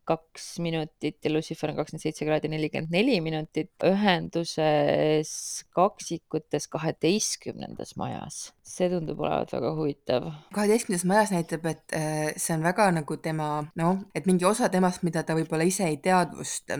kaks 0.07 0.47
minutit 0.63 1.25
ja 1.25 1.31
Lucifer 1.33 1.71
on 1.71 1.79
kakskümmend 1.79 2.03
seitse 2.05 2.27
kraadi 2.27 2.49
nelikümmend 2.51 2.93
neli 2.93 3.17
minutit 3.25 3.85
ühenduses 3.85 5.31
kaksikutes 5.75 6.69
kaheteistkümnendas 6.71 7.95
majas. 7.99 8.39
see 8.63 8.89
tundub 8.91 9.21
olevat 9.25 9.53
väga 9.53 9.75
huvitav. 9.77 10.31
kaheteistkümnendas 10.55 11.07
majas 11.09 11.35
näitab, 11.35 11.69
et 11.71 11.99
see 12.37 12.57
on 12.57 12.65
väga 12.65 12.89
nagu 13.01 13.17
tema 13.17 13.49
noh, 13.75 14.03
et 14.15 14.25
mingi 14.29 14.45
osa 14.45 14.69
temast, 14.69 15.03
mida 15.03 15.23
ta 15.23 15.37
võib-olla 15.37 15.67
ise 15.67 15.87
ei 15.89 15.97
teadvusta, 15.97 16.79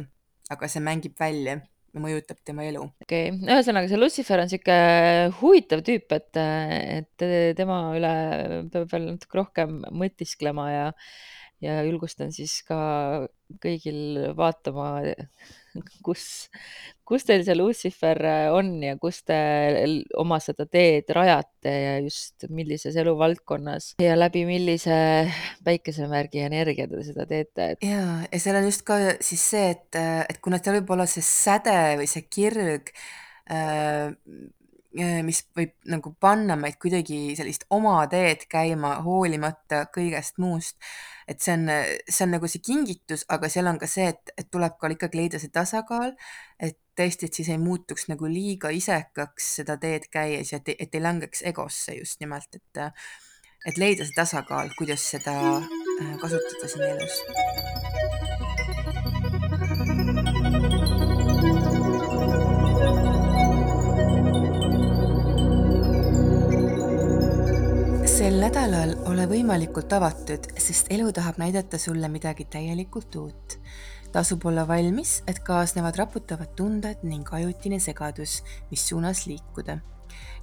aga 0.54 0.70
see 0.72 0.84
mängib 0.84 1.18
välja 1.20 1.60
ja 1.96 2.04
mõjutab 2.04 2.42
tema 2.46 2.66
elu. 2.68 2.84
okei 3.06 3.30
okay., 3.32 3.40
ühesõnaga 3.48 3.90
see 3.92 4.00
Lucifer 4.00 4.44
on 4.44 4.52
sihuke 4.52 4.76
huvitav 5.40 5.84
tüüp, 5.88 6.12
et, 6.18 6.42
et 6.42 7.26
tema 7.58 7.80
üle 7.96 8.12
peab 8.74 8.92
veel 8.92 9.10
natuke 9.14 9.40
rohkem 9.40 9.80
mõtisklema 9.96 10.68
ja 10.74 10.86
ja 11.64 11.80
julgustan 11.86 12.34
siis 12.36 12.60
ka 12.68 12.78
kõigil 13.62 14.32
vaatama, 14.36 14.88
kus, 16.06 16.48
kus 17.08 17.26
teil 17.28 17.44
see 17.46 17.56
Lucifer 17.58 18.20
on 18.56 18.72
ja 18.84 18.96
kus 19.02 19.22
te 19.28 19.38
oma 20.20 20.40
seda 20.44 20.66
teed 20.72 21.12
rajate 21.16 21.74
ja 21.74 21.94
just 22.04 22.48
millises 22.50 22.98
eluvaldkonnas 23.00 23.94
ja 24.02 24.16
läbi 24.18 24.46
millise 24.50 24.98
päikesemärgi 25.68 26.46
energia 26.48 26.90
te 26.92 27.04
seda 27.06 27.28
teete 27.30 27.70
et.... 27.76 27.86
ja, 27.86 28.06
ja 28.26 28.42
seal 28.42 28.60
on 28.62 28.70
just 28.70 28.86
ka 28.88 29.00
siis 29.20 29.46
see, 29.54 29.70
et, 29.76 30.02
et 30.30 30.42
kuna 30.44 30.62
seal 30.62 30.80
võib 30.80 30.96
olla 30.98 31.08
see 31.10 31.26
säde 31.26 31.78
või 32.02 32.10
see 32.10 32.26
kirg 32.32 32.92
äh, 33.52 34.16
mis 34.96 35.42
võib 35.58 35.74
nagu 35.92 36.14
panna 36.20 36.56
meid 36.60 36.78
kuidagi 36.82 37.36
sellist 37.36 37.66
oma 37.76 37.98
teed 38.12 38.46
käima, 38.52 38.96
hoolimata 39.04 39.86
kõigest 39.94 40.40
muust. 40.40 40.78
et 41.28 41.42
see 41.42 41.56
on, 41.58 41.70
see 42.08 42.24
on 42.24 42.36
nagu 42.36 42.48
see 42.48 42.62
kingitus, 42.62 43.26
aga 43.34 43.50
seal 43.50 43.68
on 43.68 43.80
ka 43.82 43.90
see, 43.90 44.08
et, 44.14 44.34
et 44.38 44.50
tuleb 44.52 44.78
ka 44.80 44.92
ikkagi 44.94 45.18
leida 45.18 45.42
see 45.42 45.50
tasakaal, 45.54 46.14
et 46.60 46.78
tõesti, 46.96 47.28
et 47.28 47.40
siis 47.40 47.50
ei 47.50 47.58
muutuks 47.62 48.08
nagu 48.12 48.30
liiga 48.30 48.70
isekaks 48.70 49.56
seda 49.60 49.80
teed 49.82 50.08
käies 50.14 50.54
ja 50.54 50.62
et, 50.62 50.76
et 50.80 50.96
ei 50.96 51.04
langeks 51.04 51.42
egosse 51.50 51.98
just 51.98 52.22
nimelt, 52.22 52.56
et, 52.56 52.86
et 53.66 53.82
leida 53.82 54.06
see 54.06 54.16
tasakaal, 54.16 54.70
kuidas 54.78 55.10
seda 55.16 55.36
kasutada 56.22 56.70
siin 56.70 56.88
elus. 56.94 57.75
Nädalal 68.46 68.92
ole 69.10 69.24
võimalikult 69.26 69.94
avatud, 69.96 70.44
sest 70.62 70.92
elu 70.94 71.08
tahab 71.18 71.40
näidata 71.42 71.80
sulle 71.82 72.06
midagi 72.14 72.46
täielikult 72.46 73.18
uut. 73.18 73.56
tasub 74.14 74.46
olla 74.46 74.68
valmis, 74.68 75.24
et 75.28 75.40
kaasnevad 75.48 75.98
raputavad 75.98 76.54
tunded 76.56 77.02
ning 77.04 77.34
ajutine 77.34 77.80
segadus, 77.80 78.44
mis 78.70 78.86
suunas 78.88 79.26
liikuda. 79.26 79.80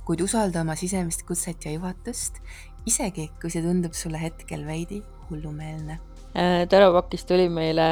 kuid 0.04 0.20
usalda 0.20 0.60
oma 0.66 0.74
sisemist 0.74 1.22
kutset 1.22 1.64
ja 1.64 1.78
juhatust, 1.78 2.42
isegi 2.86 3.30
kui 3.40 3.50
see 3.50 3.62
tundub 3.62 3.94
sulle 3.94 4.18
hetkel 4.18 4.66
veidi 4.66 5.04
hullumeelne 5.30 6.00
Taropakist 6.32 7.28
tuli 7.28 7.44
meile 7.52 7.86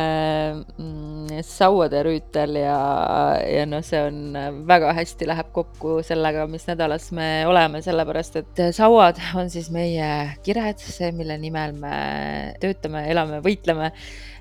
mm, 0.79 1.43
sauade 1.45 2.01
rüütel 2.07 2.57
ja, 2.57 2.79
ja 3.45 3.67
noh, 3.69 3.85
see 3.85 4.01
on 4.07 4.39
väga 4.69 4.95
hästi 4.97 5.29
läheb 5.29 5.51
kokku 5.53 5.99
sellega, 6.07 6.47
mis 6.49 6.65
nädalas 6.71 7.11
me 7.17 7.29
oleme, 7.51 7.83
sellepärast 7.85 8.41
et 8.41 8.63
sauad 8.77 9.21
on 9.37 9.53
siis 9.53 9.69
meie 9.75 10.09
kired, 10.47 10.81
see, 10.81 11.13
mille 11.17 11.37
nimel 11.43 11.77
me 11.77 11.95
töötame, 12.63 13.05
elame, 13.13 13.43
võitleme. 13.45 13.93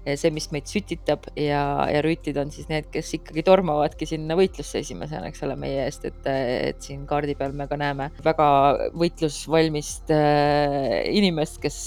See, 0.05 0.31
mis 0.35 0.49
meid 0.53 0.69
sütitab 0.69 1.27
ja, 1.35 1.63
ja 1.91 2.03
rüütid 2.05 2.37
on 2.41 2.53
siis 2.53 2.69
need, 2.71 2.87
kes 2.93 3.11
ikkagi 3.19 3.43
tormavadki 3.47 4.07
sinna 4.09 4.37
võitlusse 4.39 4.83
esimesena, 4.83 5.29
eks 5.29 5.43
ole, 5.47 5.57
meie 5.59 5.83
eest, 5.85 6.07
et, 6.09 6.29
et 6.29 6.81
siin 6.83 7.05
kaardi 7.09 7.35
peal 7.39 7.55
me 7.57 7.67
ka 7.69 7.77
näeme 7.79 8.09
väga 8.25 8.49
võitlusvalmist 8.97 10.13
äh, 10.15 11.03
inimest, 11.11 11.59
kes, 11.63 11.79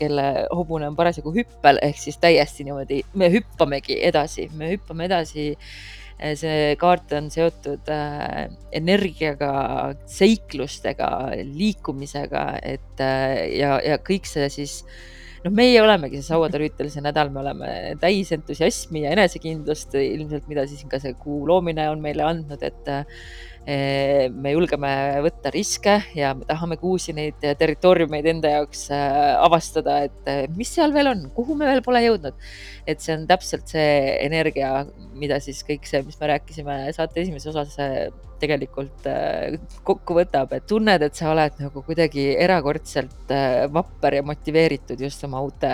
kelle 0.00 0.28
hobune 0.52 0.90
on 0.90 0.98
parasjagu 0.98 1.32
hüpp 1.34 1.54
hüppel 1.54 1.80
ehk 1.82 1.98
siis 1.98 2.18
täiesti 2.20 2.64
niimoodi, 2.66 3.02
me 3.14 3.30
hüppamegi 3.32 3.98
edasi, 4.04 4.50
me 4.54 4.74
hüppame 4.74 5.08
edasi. 5.08 5.54
see 6.38 6.76
kaart 6.78 7.12
on 7.12 7.26
seotud 7.28 7.88
äh, 7.90 8.46
energiaga, 8.72 9.94
seiklustega, 10.06 11.08
liikumisega, 11.42 12.44
et 12.62 13.00
äh, 13.02 13.58
ja, 13.58 13.80
ja 13.82 13.98
kõik 13.98 14.28
see 14.30 14.46
siis 14.48 14.84
noh, 15.44 15.52
meie 15.54 15.80
olemegi 15.82 16.20
see 16.20 16.30
sauatarüütel 16.32 16.90
see 16.92 17.04
nädal, 17.04 17.30
me 17.32 17.42
oleme 17.42 17.70
täis 18.02 18.32
entusiasmi 18.34 19.04
ja 19.04 19.14
enesekindlust 19.16 19.96
ilmselt, 20.00 20.46
mida 20.50 20.66
siis 20.70 20.84
ka 20.90 21.00
see 21.02 21.16
kuu 21.20 21.42
loomine 21.48 21.88
on 21.92 22.00
meile 22.04 22.24
andnud, 22.26 22.64
et 22.64 22.94
me 23.64 24.50
julgeme 24.52 24.90
võtta 25.24 25.48
riske 25.54 25.94
ja 26.12 26.34
me 26.36 26.44
tahamegi 26.44 26.84
uusi 26.84 27.14
neid 27.16 27.40
territooriumeid 27.40 28.26
enda 28.34 28.50
jaoks 28.58 28.90
avastada, 28.92 30.02
et 30.04 30.52
mis 30.56 30.68
seal 30.68 30.92
veel 30.92 31.08
on, 31.14 31.22
kuhu 31.32 31.56
me 31.56 31.70
veel 31.70 31.80
pole 31.84 32.02
jõudnud. 32.04 32.36
Et 32.86 33.00
see 33.00 33.14
on 33.16 33.24
täpselt 33.28 33.70
see 33.70 34.14
energia, 34.24 34.84
mida 35.16 35.40
siis 35.42 35.62
kõik 35.66 35.88
see, 35.88 36.02
mis 36.06 36.18
me 36.20 36.34
rääkisime 36.34 36.78
saate 36.96 37.22
esimeses 37.22 37.54
osas, 37.54 37.78
tegelikult 38.44 39.06
kokku 39.86 40.16
võtab, 40.18 40.52
et 40.56 40.66
tunned, 40.68 41.00
et 41.06 41.16
sa 41.16 41.30
oled 41.30 41.54
nagu 41.62 41.82
kuidagi 41.86 42.26
erakordselt 42.44 43.32
vapper 43.72 44.18
ja 44.18 44.24
motiveeritud 44.26 45.00
just 45.00 45.24
oma 45.24 45.40
uute 45.46 45.70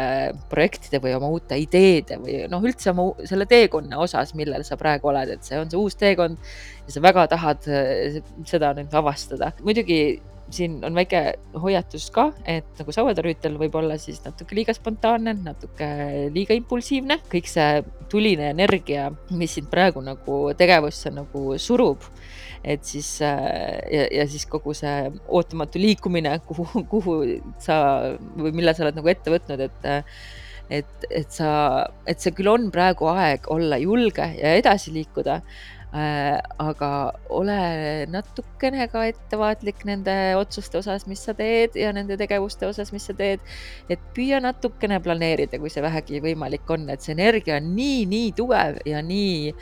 projektide 0.53 1.01
või 1.03 1.17
oma 1.17 1.33
uute 1.35 1.59
ideede 1.59 2.21
või 2.21 2.45
noh, 2.53 2.63
üldse 2.63 2.93
oma 2.93 3.09
selle 3.27 3.49
teekonna 3.51 3.99
osas, 4.05 4.37
millel 4.39 4.63
sa 4.69 4.79
praegu 4.81 5.11
oled, 5.11 5.35
et 5.35 5.47
see 5.47 5.59
on 5.59 5.73
see 5.73 5.81
uus 5.81 5.99
teekond 5.99 6.39
ja 6.85 6.95
sa 6.95 7.03
väga 7.03 7.27
tahad 7.35 7.71
seda 8.47 8.75
nüüd 8.79 8.95
avastada. 9.03 9.51
muidugi 9.65 10.21
siin 10.55 10.79
on 10.87 10.97
väike 10.97 11.23
hoiatus 11.63 12.09
ka, 12.15 12.31
et 12.49 12.69
nagu 12.81 12.95
sauatarüütel 12.95 13.57
võib 13.61 13.77
olla 13.81 13.97
siis 14.01 14.21
natuke 14.25 14.57
liiga 14.59 14.75
spontaanne, 14.77 15.35
natuke 15.45 15.89
liiga 16.35 16.57
impulsiivne, 16.59 17.21
kõik 17.31 17.51
see 17.51 17.83
tuline 18.11 18.51
energia, 18.51 19.09
mis 19.31 19.55
sind 19.59 19.71
praegu 19.73 20.03
nagu 20.05 20.43
tegevusse 20.59 21.13
nagu 21.15 21.55
surub 21.59 22.07
et 22.61 22.85
siis 22.85 23.09
ja, 23.23 23.33
ja 23.89 24.27
siis 24.29 24.45
kogu 24.51 24.75
see 24.77 25.09
ootamatu 25.29 25.81
liikumine, 25.81 26.35
kuhu, 26.45 26.85
kuhu 26.93 27.17
sa 27.63 27.79
või 28.37 28.53
mille 28.53 28.75
sa 28.77 28.85
oled 28.85 29.01
nagu 29.01 29.13
ette 29.13 29.33
võtnud, 29.33 29.65
et 29.65 29.91
et, 30.71 31.07
et 31.11 31.33
sa, 31.35 31.51
et 32.07 32.21
see 32.23 32.31
küll 32.37 32.51
on 32.53 32.69
praegu 32.71 33.09
aeg 33.11 33.49
olla 33.51 33.79
julge 33.83 34.29
ja 34.39 34.55
edasi 34.55 34.93
liikuda 34.95 35.41
äh,. 35.95 36.39
aga 36.63 36.91
ole 37.29 37.59
natukene 38.13 38.87
ka 38.93 39.05
ettevaatlik 39.11 39.85
nende 39.89 40.17
otsuste 40.39 40.79
osas, 40.79 41.07
mis 41.11 41.25
sa 41.27 41.35
teed 41.35 41.77
ja 41.81 41.93
nende 41.97 42.19
tegevuste 42.21 42.69
osas, 42.69 42.93
mis 42.95 43.09
sa 43.11 43.17
teed. 43.17 43.41
et 43.91 44.01
püüa 44.17 44.41
natukene 44.43 45.01
planeerida, 45.03 45.59
kui 45.59 45.71
see 45.73 45.83
vähegi 45.83 46.23
võimalik 46.25 46.71
on, 46.71 46.89
et 46.91 47.03
see 47.03 47.17
energia 47.17 47.59
on 47.61 47.73
nii, 47.77 48.05
nii 48.11 48.33
tugev 48.39 48.83
ja 48.87 49.03
nii 49.03 49.55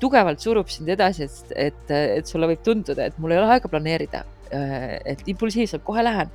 tugevalt 0.00 0.40
surub 0.40 0.70
sind 0.72 0.88
edasi, 0.88 1.26
et, 1.28 1.52
et, 1.68 1.94
et 2.20 2.26
sulle 2.30 2.48
võib 2.50 2.62
tunduda, 2.64 3.08
et 3.08 3.18
mul 3.20 3.34
ei 3.34 3.40
ole 3.40 3.54
aega 3.54 3.70
planeerida. 3.70 4.24
et 4.48 5.26
impulsiivselt 5.28 5.82
kohe 5.84 6.00
lähen, 6.00 6.30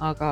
aga, 0.00 0.30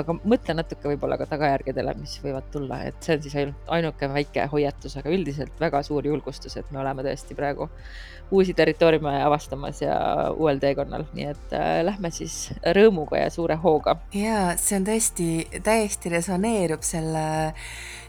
aga 0.00 0.14
mõtle 0.22 0.54
natuke 0.58 0.92
võib-olla 0.92 1.18
ka 1.20 1.26
tagajärgedele, 1.32 1.94
mis 1.98 2.18
võivad 2.22 2.46
tulla, 2.54 2.82
et 2.88 2.98
see 3.02 3.16
on 3.16 3.24
siis 3.24 3.34
ainult 3.40 3.72
ainuke 3.78 4.10
väike 4.14 4.46
hoiatus, 4.52 4.96
aga 5.00 5.12
üldiselt 5.14 5.58
väga 5.60 5.82
suur 5.86 6.06
julgustus, 6.06 6.56
et 6.60 6.70
me 6.74 6.82
oleme 6.82 7.04
tõesti 7.06 7.36
praegu 7.38 7.68
uusi 8.30 8.52
territooriume 8.54 9.14
avastamas 9.24 9.80
ja 9.82 9.96
uuel 10.36 10.60
teekonnal, 10.60 11.06
nii 11.16 11.28
et 11.30 11.54
äh, 11.56 11.68
lähme 11.86 12.10
siis 12.12 12.50
rõõmuga 12.76 13.22
ja 13.22 13.30
suure 13.32 13.56
hooga. 13.62 13.96
ja 14.14 14.52
see 14.60 14.76
on 14.78 14.88
tõesti 14.88 15.28
täiesti 15.64 16.12
resoneerub 16.12 16.84
selle 16.84 17.24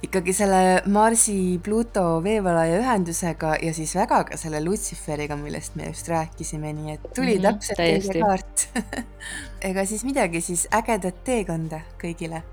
ikkagi 0.04 0.34
selle 0.36 0.62
Marsi, 0.92 1.60
Pluto, 1.64 2.20
veevalaja 2.24 2.82
ühendusega 2.84 3.56
ja 3.64 3.74
siis 3.76 3.96
väga 3.96 4.24
ka 4.30 4.40
selle 4.40 4.62
Luciferiga, 4.64 5.40
millest 5.40 5.80
me 5.80 5.90
just 5.90 6.12
rääkisime, 6.12 6.74
nii 6.76 6.98
et 6.98 7.08
tuli 7.16 7.38
mm 7.38 7.46
-hmm, 7.46 7.48
täpselt 7.48 7.80
õige 7.88 8.20
kaart 8.20 8.68
ega 9.62 9.86
siis 9.86 10.06
midagi, 10.08 10.42
siis 10.42 10.68
ägedat 10.76 11.24
teekonda 11.28 11.84
kõigile! 12.02 12.44